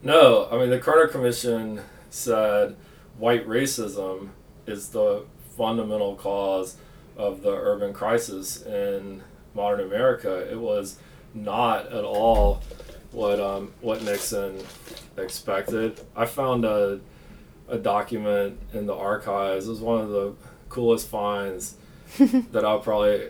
no 0.03 0.47
i 0.51 0.57
mean 0.57 0.69
the 0.69 0.79
Kerner 0.79 1.07
Commission 1.07 1.81
said 2.09 2.75
white 3.17 3.47
racism 3.47 4.29
is 4.67 4.89
the 4.89 5.25
fundamental 5.55 6.15
cause 6.15 6.77
of 7.17 7.41
the 7.41 7.51
urban 7.51 7.93
crisis 7.93 8.61
in 8.63 9.23
modern 9.53 9.79
America. 9.81 10.51
It 10.51 10.59
was 10.59 10.97
not 11.33 11.91
at 11.91 12.03
all 12.03 12.61
what 13.11 13.39
um, 13.39 13.73
what 13.81 14.03
Nixon 14.03 14.59
expected. 15.17 16.01
I 16.15 16.25
found 16.25 16.65
a 16.65 16.99
a 17.67 17.77
document 17.77 18.59
in 18.73 18.85
the 18.85 18.93
archives. 18.93 19.67
It 19.67 19.71
was 19.71 19.79
one 19.79 20.01
of 20.01 20.09
the 20.09 20.33
coolest 20.69 21.07
finds 21.07 21.75
that 22.19 22.65
I 22.65 22.77
probably 22.77 23.29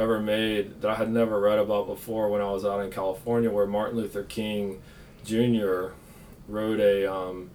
ever 0.00 0.20
made 0.20 0.80
that 0.80 0.90
I 0.90 0.94
had 0.94 1.10
never 1.10 1.38
read 1.38 1.58
about 1.58 1.86
before 1.86 2.28
when 2.28 2.40
I 2.40 2.50
was 2.50 2.64
out 2.64 2.80
in 2.80 2.90
California, 2.90 3.50
where 3.50 3.66
Martin 3.66 3.98
Luther 3.98 4.24
King 4.24 4.80
Jr. 5.24 5.88
wrote 6.48 6.80
a 6.80 7.12
um, 7.12 7.50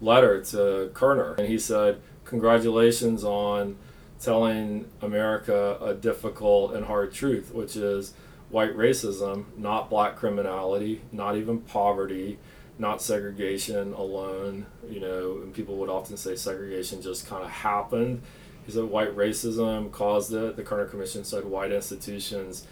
letter 0.00 0.42
to 0.44 0.90
Kerner, 0.94 1.34
and 1.34 1.48
he 1.48 1.58
said, 1.58 2.00
"Congratulations 2.24 3.24
on." 3.24 3.76
telling 4.22 4.88
America 5.00 5.76
a 5.82 5.94
difficult 5.94 6.74
and 6.74 6.86
hard 6.86 7.12
truth, 7.12 7.52
which 7.52 7.76
is 7.76 8.14
white 8.50 8.76
racism, 8.76 9.46
not 9.56 9.90
black 9.90 10.14
criminality, 10.16 11.00
not 11.10 11.36
even 11.36 11.58
poverty, 11.60 12.38
not 12.78 13.02
segregation 13.02 13.92
alone. 13.94 14.66
You 14.88 15.00
know, 15.00 15.38
and 15.42 15.52
people 15.52 15.76
would 15.78 15.88
often 15.88 16.16
say 16.16 16.36
segregation 16.36 17.02
just 17.02 17.26
kind 17.26 17.42
of 17.44 17.50
happened. 17.50 18.22
He 18.64 18.72
said 18.72 18.84
white 18.84 19.16
racism 19.16 19.90
caused 19.90 20.32
it. 20.32 20.56
The 20.56 20.62
Kerner 20.62 20.86
Commission 20.86 21.24
said 21.24 21.44
white 21.44 21.72
institutions 21.72 22.66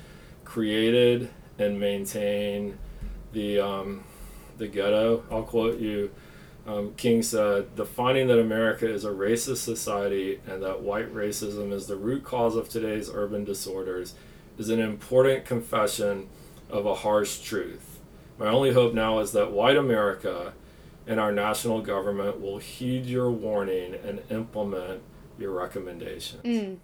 created 0.45 1.31
and 1.59 1.79
maintain 1.79 2.79
the 3.33 3.61
um, 3.61 4.05
the 4.59 4.69
ghetto. 4.69 5.25
I'll 5.31 5.43
quote 5.43 5.79
you. 5.79 6.11
Um, 6.67 6.95
King 6.97 7.23
said, 7.23 7.75
the 7.77 7.87
finding 7.87 8.29
that 8.29 8.39
America 8.39 8.89
is 8.89 9.05
a 9.05 9.11
racist 9.11 9.59
society 9.59 10.41
and 10.47 10.63
that 10.63 10.83
white 10.83 11.13
racism 11.13 11.73
is 11.73 11.87
the 11.87 11.97
root 11.97 12.23
cause 12.23 12.55
of 12.55 12.69
today's 12.69 13.11
urban 13.13 13.45
disorders 13.45 14.15
is 14.59 14.69
an 14.69 14.79
important 14.79 15.47
confession 15.47 16.29
of 16.69 16.85
a 16.85 16.97
harsh 16.97 17.39
truth. 17.41 17.99
My 18.39 18.47
only 18.47 18.73
hope 18.73 18.93
now 18.95 19.21
is 19.21 19.33
that 19.33 19.53
white 19.53 19.77
America 19.77 20.53
and 21.07 21.19
our 21.19 21.33
national 21.33 21.81
government 21.81 22.41
will 22.41 22.59
heed 22.59 23.07
your 23.07 23.31
warning 23.31 23.95
and 23.95 24.23
implement 24.31 25.01
your 25.41 25.53
recommendations. 25.53 26.43
Mm. 26.43 26.77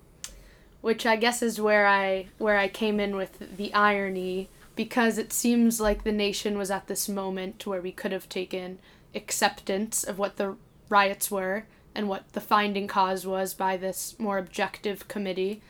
Which 0.81 1.07
I 1.07 1.17
guess 1.17 1.43
is 1.43 1.61
where 1.61 1.87
I 1.87 2.29
where 2.39 2.59
I 2.59 2.69
came 2.69 3.01
in 3.01 3.17
with 3.17 3.57
the 3.57 3.73
irony 3.75 4.49
because 4.77 5.19
it 5.19 5.33
seems 5.33 5.81
like 5.81 6.05
the 6.05 6.13
nation 6.13 6.59
was 6.59 6.71
at 6.71 6.87
this 6.87 7.09
moment 7.09 7.67
where 7.67 7.81
we 7.81 7.93
could 7.93 8.13
have 8.13 8.29
taken 8.29 8.79
acceptance 9.15 10.05
of 10.05 10.19
what 10.19 10.37
the 10.37 10.57
riots 10.89 11.31
were 11.31 11.65
and 11.95 12.09
what 12.09 12.31
the 12.35 12.41
finding 12.41 12.87
cause 12.87 13.27
was 13.27 13.55
by 13.55 13.77
this 13.77 14.15
more 14.19 14.39
objective 14.39 15.09
committee. 15.09 15.63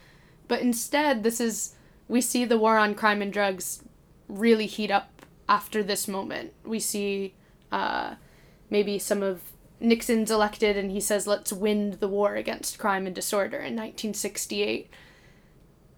But 0.49 0.61
instead, 0.61 1.23
this 1.23 1.41
is 1.41 1.75
we 2.09 2.21
see 2.21 2.45
the 2.45 2.59
war 2.59 2.79
on 2.79 2.95
crime 2.95 3.23
and 3.23 3.33
drugs 3.33 3.83
really 4.29 4.67
heat 4.67 4.91
up 4.91 5.23
after 5.49 5.83
this 5.83 6.09
moment. 6.09 6.53
We 6.65 6.81
see 6.81 7.35
uh, 7.71 8.15
maybe 8.71 8.99
some 8.99 9.23
of 9.23 9.41
Nixon's 9.81 10.31
elected 10.31 10.77
and 10.77 10.91
he 10.91 11.01
says, 11.01 11.27
let's 11.27 11.53
win 11.53 11.97
the 12.01 12.09
war 12.09 12.35
against 12.35 12.79
crime 12.79 13.07
and 13.07 13.15
disorder 13.15 13.59
in 13.59 13.75
1968. 13.75 14.89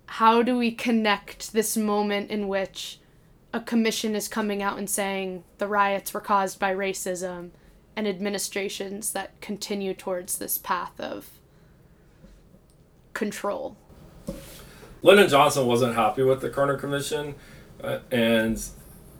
How 0.06 0.42
do 0.42 0.56
we 0.56 0.72
connect 0.72 1.52
this 1.52 1.76
moment 1.76 2.30
in 2.30 2.48
which 2.48 2.98
a 3.52 3.60
commission 3.60 4.14
is 4.14 4.28
coming 4.28 4.62
out 4.62 4.78
and 4.78 4.90
saying 4.90 5.44
the 5.58 5.68
riots 5.68 6.12
were 6.12 6.20
caused 6.20 6.58
by 6.58 6.74
racism 6.74 7.50
and 7.94 8.06
administrations 8.06 9.12
that 9.12 9.40
continue 9.40 9.94
towards 9.94 10.38
this 10.38 10.58
path 10.58 10.98
of 10.98 11.30
control? 13.12 13.76
Lyndon 15.02 15.28
Johnson 15.28 15.66
wasn't 15.66 15.94
happy 15.94 16.22
with 16.22 16.40
the 16.40 16.50
Kerner 16.50 16.76
Commission, 16.76 17.34
uh, 17.82 18.00
and 18.10 18.60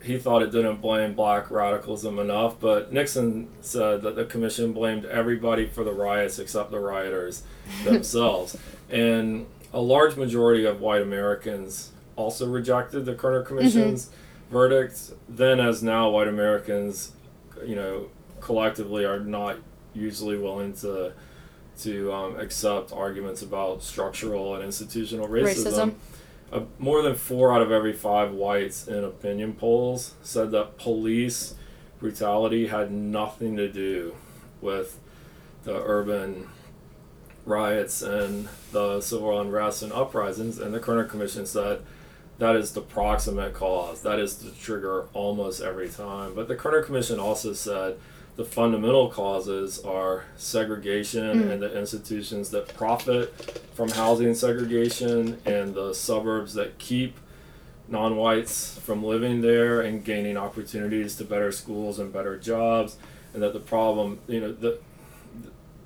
he 0.03 0.19
thought 0.19 0.43
it 0.43 0.51
didn't 0.51 0.77
blame 0.81 1.15
black 1.15 1.51
radicalism 1.51 2.19
enough. 2.19 2.61
But 2.61 2.93
Nixon 2.93 3.49
said 3.61 4.03
that 4.03 4.17
the 4.17 4.25
commission 4.25 4.73
blamed 4.73 5.05
everybody 5.05 5.67
for 5.67 5.85
the 5.85 5.93
riots 5.93 6.39
except 6.39 6.71
the 6.71 6.81
rioters 6.81 7.43
themselves. 7.85 8.57
and 8.91 9.47
a 9.73 9.81
large 9.81 10.17
majority 10.17 10.65
of 10.65 10.81
white 10.81 11.03
Americans 11.03 11.93
also 12.17 12.49
rejected 12.49 13.05
the 13.05 13.15
Kerner 13.15 13.43
Commission's 13.43 14.07
mm-hmm. 14.07 14.53
verdict. 14.53 15.13
Then, 15.29 15.61
as 15.61 15.83
now, 15.83 16.11
white 16.11 16.29
Americans, 16.29 17.13
you 17.65 17.77
know, 17.77 18.09
collectively 18.41 19.05
are 19.05 19.21
not 19.21 19.57
usually 19.95 20.39
willing 20.39 20.73
to 20.75 21.13
to 21.81 22.13
um, 22.13 22.41
accept 22.41 22.93
arguments 22.93 23.43
about 23.43 23.83
structural 23.85 24.57
and 24.57 24.65
institutional 24.65 25.29
racism. 25.29 25.65
racism. 25.65 25.95
Uh, 26.51 26.61
more 26.79 27.03
than 27.03 27.15
four 27.15 27.53
out 27.53 27.61
of 27.61 27.71
every 27.71 27.93
five 27.93 28.33
whites 28.33 28.89
in 28.89 29.05
opinion 29.05 29.53
polls 29.53 30.15
said 30.23 30.51
that 30.51 30.79
police 30.79 31.55
brutality 32.01 32.69
had 32.69 32.91
nothing 32.91 33.57
to 33.57 33.69
do 33.71 34.15
with 34.63 34.99
the 35.65 35.75
urban 35.75 36.49
riots 37.45 38.03
and 38.03 38.49
the 38.73 39.01
civil 39.01 39.39
unrest 39.41 39.83
and 39.83 39.93
uprisings. 39.93 40.59
And 40.59 40.73
the 40.73 40.81
Kerner 40.81 41.05
Commission 41.05 41.45
said 41.45 41.83
that 42.39 42.57
is 42.57 42.73
the 42.73 42.81
proximate 42.81 43.53
cause. 43.53 44.03
That 44.03 44.19
is 44.19 44.37
the 44.37 44.51
trigger 44.53 45.07
almost 45.13 45.61
every 45.61 45.89
time. 45.89 46.35
But 46.35 46.49
the 46.49 46.57
Kerner 46.57 46.83
Commission 46.83 47.19
also 47.19 47.53
said 47.53 47.99
the 48.39 48.45
fundamental 48.45 49.09
causes 49.09 49.81
are 49.81 50.25
segregation 50.37 51.43
mm. 51.43 51.51
and 51.51 51.61
the 51.61 51.77
institutions 51.77 52.51
that 52.51 52.73
profit 52.73 53.35
from 53.75 53.89
housing 53.89 54.33
segregation 54.33 55.37
and 55.45 55.75
the 55.75 55.93
suburbs 55.93 56.55
that 56.55 56.79
keep 56.79 57.19
non-whites 57.89 58.79
from 58.79 59.03
living 59.03 59.41
there 59.41 59.81
and 59.81 60.05
gaining 60.05 60.37
opportunities 60.37 61.17
to 61.17 61.25
better 61.25 61.51
schools 61.51 61.99
and 61.99 62.13
better 62.13 62.39
jobs 62.39 62.97
and 63.35 63.43
that 63.43 63.53
the 63.53 63.59
problem 63.59 64.21
you 64.29 64.41
know 64.41 64.53
the, 64.53 64.79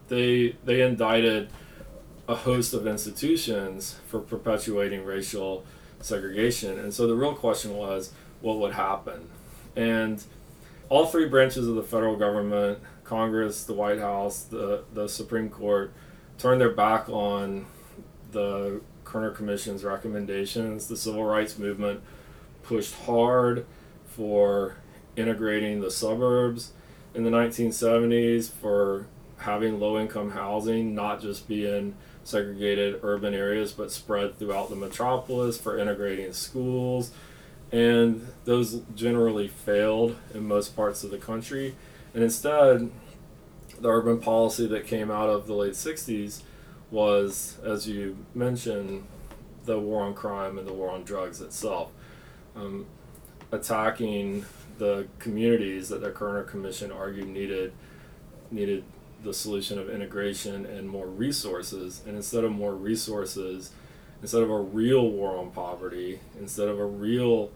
they 0.09 0.55
they 0.67 0.83
indicted 0.83 1.49
a 2.29 2.35
host 2.35 2.75
of 2.75 2.87
institutions 2.87 3.97
for 4.07 4.21
perpetuating 4.21 5.07
racial 5.07 5.65
segregation 6.03 6.79
and 6.79 6.93
so 6.93 7.07
the 7.07 7.15
real 7.15 7.35
question 7.35 7.75
was 7.75 8.13
what 8.43 8.59
would 8.59 8.75
happen 8.75 9.27
and 9.75 10.25
all 10.93 11.07
three 11.07 11.27
branches 11.27 11.67
of 11.67 11.75
the 11.75 11.83
federal 11.83 12.17
government 12.17 12.79
Congress, 13.03 13.65
the 13.65 13.73
White 13.73 13.99
House, 13.99 14.43
the, 14.43 14.85
the 14.93 15.09
Supreme 15.09 15.49
Court 15.49 15.91
turned 16.37 16.61
their 16.61 16.71
back 16.71 17.09
on 17.09 17.65
the 18.33 18.83
Kerner 19.03 19.31
Commission's 19.31 19.85
recommendations. 19.85 20.89
The 20.89 20.97
civil 20.99 21.25
rights 21.25 21.59
movement 21.59 22.03
pushed 22.63 22.95
hard 23.07 23.65
for 24.05 24.77
integrating 25.17 25.81
the 25.81 25.91
suburbs 25.91 26.73
in 27.15 27.25
the 27.25 27.31
1970s, 27.31 28.51
for 28.51 29.07
having 29.39 29.81
low 29.81 29.99
income 29.99 30.33
housing 30.33 30.95
not 30.95 31.23
just 31.23 31.49
be 31.49 31.67
in 31.67 31.95
segregated 32.23 33.01
urban 33.03 33.33
areas 33.33 33.73
but 33.73 33.91
spread 33.91 34.39
throughout 34.39 34.69
the 34.69 34.77
metropolis, 34.77 35.57
for 35.59 35.79
integrating 35.79 36.35
schools 36.35 37.13
and 37.73 38.29
those 38.45 38.83
generally 38.95 39.49
failed 39.49 40.17
in 40.35 40.47
most 40.47 40.77
parts 40.77 41.03
of 41.03 41.11
the 41.11 41.19
country. 41.19 41.75
And 42.15 42.23
instead, 42.23 42.91
the 43.81 43.89
urban 43.89 44.21
policy 44.21 44.67
that 44.69 44.87
came 44.87 45.11
out 45.11 45.31
of 45.31 45.47
the 45.47 45.55
late 45.55 45.73
60s 45.73 46.43
was, 46.91 47.59
as 47.65 47.89
you 47.89 48.19
mentioned, 48.35 49.05
the 49.65 49.79
war 49.79 50.03
on 50.03 50.15
crime 50.15 50.59
and 50.59 50.69
the 50.69 50.73
war 50.73 50.91
on 50.91 51.03
drugs 51.05 51.41
itself. 51.41 51.91
Um, 52.55 52.87
attacking 53.51 54.45
the 54.79 55.07
communities 55.19 55.89
that 55.89 56.01
the 56.01 56.11
Kerner 56.11 56.43
Commission 56.43 56.93
argued 56.93 57.29
needed 57.29 57.73
needed 58.51 58.85
the 59.23 59.33
solution 59.33 59.79
of 59.79 59.89
integration 59.89 60.67
and 60.67 60.89
more 60.89 61.07
resources. 61.07 62.03
And 62.07 62.17
instead 62.17 62.45
of 62.45 62.53
more 62.53 62.75
resources, 62.75 63.71
instead 64.21 64.43
of 64.43 64.51
a 64.51 64.61
real 64.61 65.09
war 65.09 65.39
on 65.39 65.51
poverty, 65.53 66.21
instead 66.39 66.69
of 66.69 66.79
a 66.79 66.85
real 66.85 67.51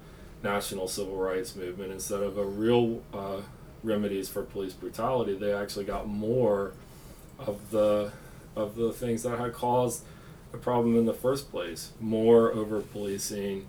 national 0.46 0.88
civil 0.88 1.16
rights 1.16 1.56
movement 1.56 1.92
instead 1.92 2.22
of 2.22 2.38
a 2.38 2.44
real 2.44 3.02
uh, 3.12 3.40
remedies 3.82 4.28
for 4.28 4.42
police 4.42 4.72
brutality 4.72 5.34
they 5.34 5.52
actually 5.52 5.84
got 5.84 6.08
more 6.08 6.72
of 7.38 7.70
the 7.70 8.12
of 8.54 8.74
the 8.76 8.92
things 8.92 9.22
that 9.22 9.38
had 9.38 9.52
caused 9.52 10.02
the 10.52 10.58
problem 10.58 10.96
in 10.96 11.04
the 11.04 11.14
first 11.14 11.50
place. 11.50 11.92
More 12.00 12.52
over 12.52 12.80
policing 12.80 13.66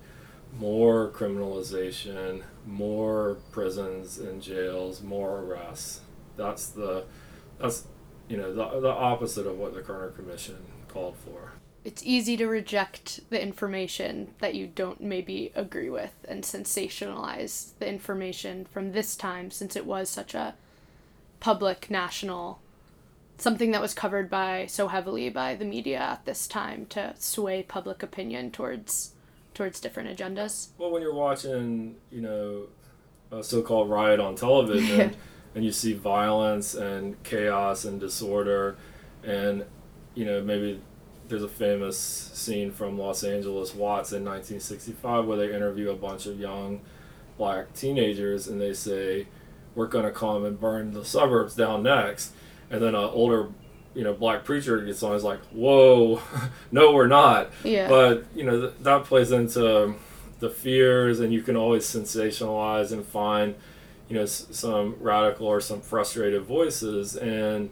more 0.57 1.09
criminalization 1.09 2.41
more 2.65 3.37
prisons 3.51 4.17
and 4.17 4.41
jails 4.41 5.01
more 5.01 5.39
arrests. 5.39 6.01
That's 6.37 6.67
the 6.69 7.03
that's 7.59 7.85
you 8.29 8.37
know 8.37 8.53
the, 8.53 8.79
the 8.79 8.89
opposite 8.89 9.45
of 9.45 9.57
what 9.57 9.73
the 9.73 9.81
Kerner 9.81 10.09
Commission 10.11 10.57
called 10.87 11.15
for 11.25 11.51
it's 11.87 12.03
easy 12.05 12.35
to 12.35 12.47
reject 12.47 13.21
the 13.29 13.41
information 13.41 14.27
that 14.39 14.53
you 14.53 14.67
don't 14.67 14.99
maybe 14.99 15.53
agree 15.55 15.89
with 15.89 16.13
and 16.27 16.43
sensationalize 16.43 17.69
the 17.79 17.87
information 17.87 18.65
from 18.65 18.91
this 18.91 19.15
time 19.15 19.49
since 19.49 19.73
it 19.73 19.85
was 19.85 20.09
such 20.09 20.35
a 20.35 20.53
public 21.39 21.89
national 21.89 22.59
something 23.37 23.71
that 23.71 23.79
was 23.79 23.93
covered 23.93 24.29
by 24.29 24.65
so 24.65 24.89
heavily 24.89 25.29
by 25.29 25.55
the 25.55 25.63
media 25.63 25.97
at 25.97 26.25
this 26.25 26.45
time 26.45 26.85
to 26.87 27.13
sway 27.17 27.63
public 27.63 28.03
opinion 28.03 28.51
towards 28.51 29.13
towards 29.53 29.79
different 29.79 30.09
agendas. 30.09 30.67
Well, 30.77 30.91
when 30.91 31.01
you're 31.01 31.13
watching, 31.13 31.95
you 32.11 32.19
know, 32.19 32.67
a 33.31 33.41
so-called 33.41 33.89
riot 33.89 34.19
on 34.19 34.35
television 34.35 35.15
and 35.55 35.63
you 35.63 35.71
see 35.71 35.93
violence 35.93 36.75
and 36.75 37.23
chaos 37.23 37.85
and 37.85 37.97
disorder 37.97 38.75
and 39.23 39.63
you 40.15 40.25
know 40.25 40.41
maybe 40.41 40.81
there's 41.27 41.43
a 41.43 41.47
famous 41.47 41.97
scene 41.97 42.71
from 42.71 42.97
Los 42.97 43.23
Angeles 43.23 43.73
Watts 43.75 44.11
in 44.13 44.23
1965 44.23 45.25
where 45.25 45.37
they 45.37 45.53
interview 45.53 45.89
a 45.89 45.95
bunch 45.95 46.25
of 46.25 46.39
young 46.39 46.81
black 47.37 47.73
teenagers 47.73 48.47
and 48.47 48.59
they 48.61 48.73
say, 48.73 49.27
"We're 49.75 49.87
going 49.87 50.05
to 50.05 50.11
come 50.11 50.45
and 50.45 50.59
burn 50.59 50.93
the 50.93 51.03
suburbs 51.05 51.55
down 51.55 51.83
next," 51.83 52.31
and 52.71 52.81
then 52.81 52.95
an 52.95 53.03
older, 53.03 53.49
you 53.93 54.03
know, 54.03 54.13
black 54.13 54.43
preacher 54.45 54.79
gets 54.81 55.03
on. 55.03 55.13
He's 55.13 55.23
like, 55.23 55.39
"Whoa, 55.51 56.21
no, 56.71 56.93
we're 56.93 57.07
not." 57.07 57.51
Yeah. 57.63 57.87
But 57.89 58.25
you 58.35 58.43
know 58.43 58.59
th- 58.61 58.73
that 58.81 59.03
plays 59.05 59.31
into 59.31 59.95
the 60.39 60.49
fears, 60.49 61.19
and 61.19 61.33
you 61.33 61.41
can 61.41 61.55
always 61.57 61.83
sensationalize 61.85 62.91
and 62.91 63.05
find, 63.05 63.55
you 64.07 64.15
know, 64.15 64.21
s- 64.23 64.47
some 64.51 64.95
radical 64.99 65.47
or 65.47 65.59
some 65.59 65.81
frustrated 65.81 66.43
voices 66.43 67.15
and 67.15 67.69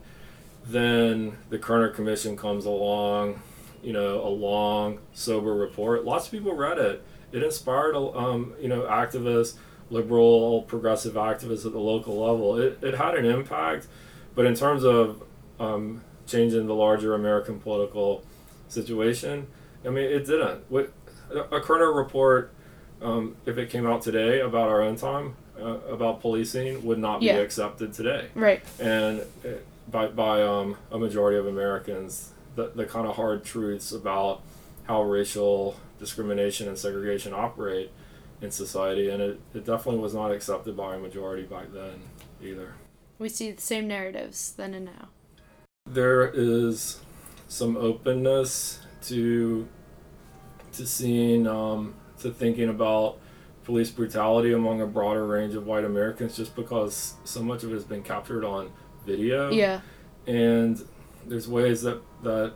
then 0.68 1.38
the 1.50 1.60
Kerner 1.60 1.90
Commission 1.90 2.36
comes 2.36 2.66
along, 2.66 3.42
you 3.84 3.94
know, 3.94 4.22
a 4.22 4.30
long, 4.30 5.00
sober 5.14 5.54
report. 5.54 6.06
Lots 6.06 6.26
of 6.26 6.32
people 6.32 6.54
read 6.54 6.78
it. 6.78 7.04
It 7.32 7.44
inspired, 7.44 7.96
um, 7.96 8.54
you 8.60 8.68
know, 8.68 8.84
activists, 8.84 9.56
liberal, 9.90 10.64
progressive 10.64 11.14
activists 11.14 11.66
at 11.66 11.72
the 11.74 11.80
local 11.80 12.18
level. 12.20 12.58
It, 12.58 12.80
it 12.82 12.96
had 12.96 13.16
an 13.16 13.26
impact, 13.26 13.88
but 14.34 14.46
in 14.46 14.56
terms 14.56 14.84
of 14.84 15.22
um, 15.60 16.02
changing 16.26 16.66
the 16.68 16.74
larger 16.74 17.14
American 17.14 17.60
political 17.60 18.24
situation, 18.68 19.48
I 19.86 19.90
mean, 19.90 20.06
it 20.06 20.26
didn't. 20.26 20.64
What, 20.70 20.92
a 21.30 21.60
Kerner 21.60 21.92
report, 21.92 22.54
um, 23.02 23.36
if 23.46 23.58
it 23.58 23.70
came 23.70 23.86
out 23.86 24.02
today 24.02 24.40
about 24.40 24.70
our 24.70 24.82
own 24.82 24.96
time, 24.96 25.36
uh, 25.60 25.80
about 25.90 26.22
policing, 26.22 26.84
would 26.86 27.00
not 27.00 27.20
be 27.20 27.28
yeah. 27.28 27.36
accepted 27.36 27.94
today. 27.94 28.28
Right. 28.36 28.64
And 28.80 29.20
it, 29.44 29.66
by, 29.90 30.08
by 30.08 30.42
um, 30.42 30.78
a 30.92 30.98
majority 30.98 31.38
of 31.38 31.48
Americans 31.48 32.32
the, 32.56 32.72
the 32.74 32.86
kind 32.86 33.08
of 33.08 33.16
hard 33.16 33.44
truths 33.44 33.92
about 33.92 34.42
how 34.88 35.04
racial 35.04 35.76
discrimination 36.00 36.68
and 36.68 36.78
segregation 36.78 37.34
operate 37.34 37.92
in 38.42 38.52
society, 38.52 39.10
and 39.10 39.22
it, 39.22 39.40
it 39.54 39.66
definitely 39.66 40.02
was 40.02 40.14
not 40.14 40.32
accepted 40.32 40.76
by 40.76 40.96
a 40.96 41.00
majority 41.00 41.44
back 41.44 41.72
then 41.74 42.02
either. 42.42 42.74
We 43.18 43.30
see 43.30 43.52
the 43.52 43.62
same 43.62 43.88
narratives 43.88 44.52
then 44.52 44.74
and 44.74 44.86
now. 44.86 45.10
There 45.86 46.30
is 46.34 47.00
some 47.48 47.78
openness 47.78 48.80
to 49.04 49.68
to 50.74 50.86
seeing 50.86 51.48
um, 51.48 51.94
to 52.20 52.32
thinking 52.32 52.70
about 52.70 53.18
police 53.64 53.90
brutality 53.90 54.52
among 54.52 54.82
a 54.82 54.88
broader 54.88 55.26
range 55.26 55.56
of 55.56 55.66
white 55.66 55.86
Americans 55.86 56.36
just 56.36 56.56
because 56.56 57.14
so 57.24 57.42
much 57.42 57.64
of 57.64 57.72
it 57.72 57.76
has 57.76 57.84
been 57.84 58.04
captured 58.04 58.44
on 58.44 58.72
video. 59.06 59.52
Yeah. 59.52 59.82
And 60.28 60.82
there's 61.26 61.48
ways 61.48 61.82
that 61.84 62.02
that 62.24 62.54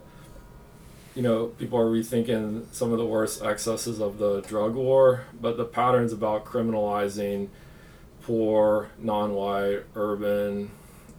you 1.15 1.21
know 1.21 1.47
people 1.47 1.79
are 1.79 1.89
rethinking 1.89 2.65
some 2.71 2.91
of 2.91 2.97
the 2.97 3.05
worst 3.05 3.43
excesses 3.43 3.99
of 3.99 4.17
the 4.17 4.41
drug 4.41 4.75
war, 4.75 5.25
but 5.39 5.57
the 5.57 5.65
patterns 5.65 6.13
about 6.13 6.45
criminalizing 6.45 7.49
poor, 8.21 8.89
non-white, 8.99 9.83
urban, 9.95 10.69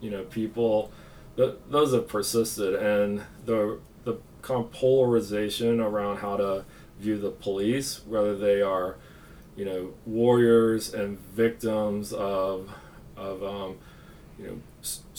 you 0.01 0.11
know, 0.11 0.23
people, 0.25 0.93
th- 1.37 1.55
those 1.69 1.93
have 1.93 2.09
persisted, 2.09 2.75
and 2.75 3.23
the 3.47 3.79
the 4.05 4.17
kind 4.43 4.65
of 4.65 4.73
polarization 4.73 5.81
around 5.81 6.19
how 6.19 6.37
to 6.37 6.65
view 6.99 7.19
the 7.19 7.31
police, 7.31 8.01
whether 8.07 8.37
they 8.37 8.63
are, 8.63 8.97
you 9.57 9.65
know, 9.65 9.93
warriors 10.07 10.95
and 10.95 11.19
victims 11.19 12.13
of 12.13 12.71
of 13.17 13.43
um, 13.43 13.79
you 14.39 14.47
know 14.47 14.61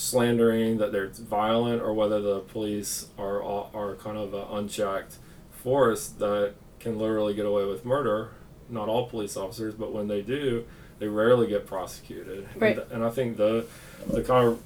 slandering 0.01 0.79
that 0.79 0.91
they're 0.91 1.09
violent, 1.09 1.81
or 1.81 1.93
whether 1.93 2.19
the 2.19 2.39
police 2.39 3.07
are 3.17 3.41
are 3.43 3.95
kind 3.95 4.17
of 4.17 4.33
an 4.33 4.45
unchecked 4.49 5.17
force 5.51 6.07
that 6.07 6.53
can 6.79 6.97
literally 6.97 7.35
get 7.35 7.45
away 7.45 7.65
with 7.65 7.85
murder. 7.85 8.31
Not 8.67 8.89
all 8.89 9.07
police 9.07 9.37
officers, 9.37 9.75
but 9.75 9.91
when 9.93 10.07
they 10.07 10.21
do, 10.21 10.65
they 10.99 11.07
rarely 11.07 11.47
get 11.47 11.67
prosecuted. 11.67 12.47
Right. 12.55 12.77
And, 12.77 12.91
and 12.91 13.03
I 13.03 13.09
think 13.11 13.37
the 13.37 13.65
the 14.07 14.23
kind 14.23 14.47
of 14.47 14.61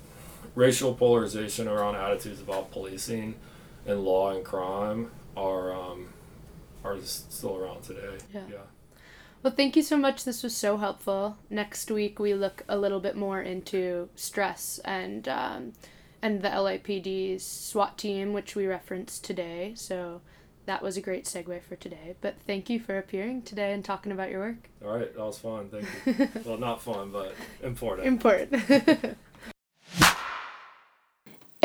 racial 0.55 0.93
polarization 0.93 1.67
around 1.67 1.95
attitudes 1.95 2.39
about 2.39 2.71
policing 2.71 3.35
and 3.85 4.05
law 4.05 4.31
and 4.31 4.45
crime 4.45 5.11
are 5.35 5.73
um, 5.73 6.07
are 6.83 6.97
still 7.01 7.57
around 7.57 7.83
today. 7.83 8.17
Yeah. 8.33 8.41
yeah. 8.49 8.57
Well, 9.45 9.53
thank 9.53 9.75
you 9.75 9.83
so 9.83 9.95
much. 9.95 10.23
This 10.23 10.41
was 10.41 10.55
so 10.55 10.77
helpful. 10.77 11.37
Next 11.51 11.91
week 11.91 12.17
we 12.17 12.33
look 12.33 12.63
a 12.67 12.79
little 12.79 12.99
bit 12.99 13.15
more 13.15 13.43
into 13.43 14.09
stress 14.15 14.79
and 14.83 15.27
um, 15.27 15.73
and 16.19 16.41
the 16.41 16.49
LAPD's 16.49 17.43
SWAT 17.43 17.95
team, 17.95 18.33
which 18.33 18.55
we 18.55 18.65
referenced 18.65 19.23
today. 19.23 19.73
So 19.75 20.21
that 20.65 20.81
was 20.81 20.97
a 20.97 21.01
great 21.01 21.25
segue 21.25 21.61
for 21.61 21.75
today. 21.75 22.15
But 22.21 22.37
thank 22.47 22.71
you 22.71 22.79
for 22.79 22.97
appearing 22.97 23.43
today 23.43 23.71
and 23.71 23.85
talking 23.85 24.11
about 24.11 24.31
your 24.31 24.39
work. 24.39 24.67
All 24.83 24.97
right, 24.97 25.15
that 25.15 25.23
was 25.23 25.37
fun. 25.37 25.69
Thank 25.69 25.87
you. 26.07 26.27
well, 26.43 26.57
not 26.57 26.81
fun, 26.81 27.11
but 27.11 27.35
important. 27.61 28.07
Important. 28.07 29.15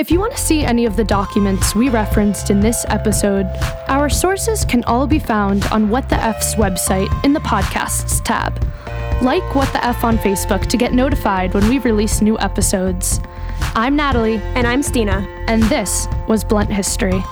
If 0.01 0.11
you 0.11 0.19
want 0.19 0.33
to 0.33 0.39
see 0.39 0.65
any 0.65 0.87
of 0.87 0.97
the 0.97 1.05
documents 1.05 1.75
we 1.75 1.91
referenced 1.91 2.49
in 2.49 2.59
this 2.59 2.87
episode, 2.89 3.45
our 3.87 4.09
sources 4.09 4.65
can 4.65 4.83
all 4.85 5.07
be 5.07 5.19
found 5.19 5.67
on 5.67 5.91
What 5.91 6.09
the 6.09 6.17
F's 6.17 6.55
website 6.55 7.13
in 7.23 7.35
the 7.35 7.41
Podcasts 7.41 8.25
tab. 8.25 8.65
Like 9.21 9.55
What 9.55 9.71
the 9.75 9.85
F 9.85 10.03
on 10.03 10.17
Facebook 10.17 10.65
to 10.69 10.79
get 10.79 10.95
notified 10.95 11.53
when 11.53 11.69
we 11.69 11.81
release 11.81 12.23
new 12.23 12.39
episodes. 12.39 13.21
I'm 13.75 13.95
Natalie, 13.95 14.41
And 14.55 14.67
I'm 14.67 14.83
Stina. 14.83 15.19
and 15.49 15.63
this 15.65 16.09
was 16.27 16.45
Blunt 16.45 16.73
History. 16.73 17.23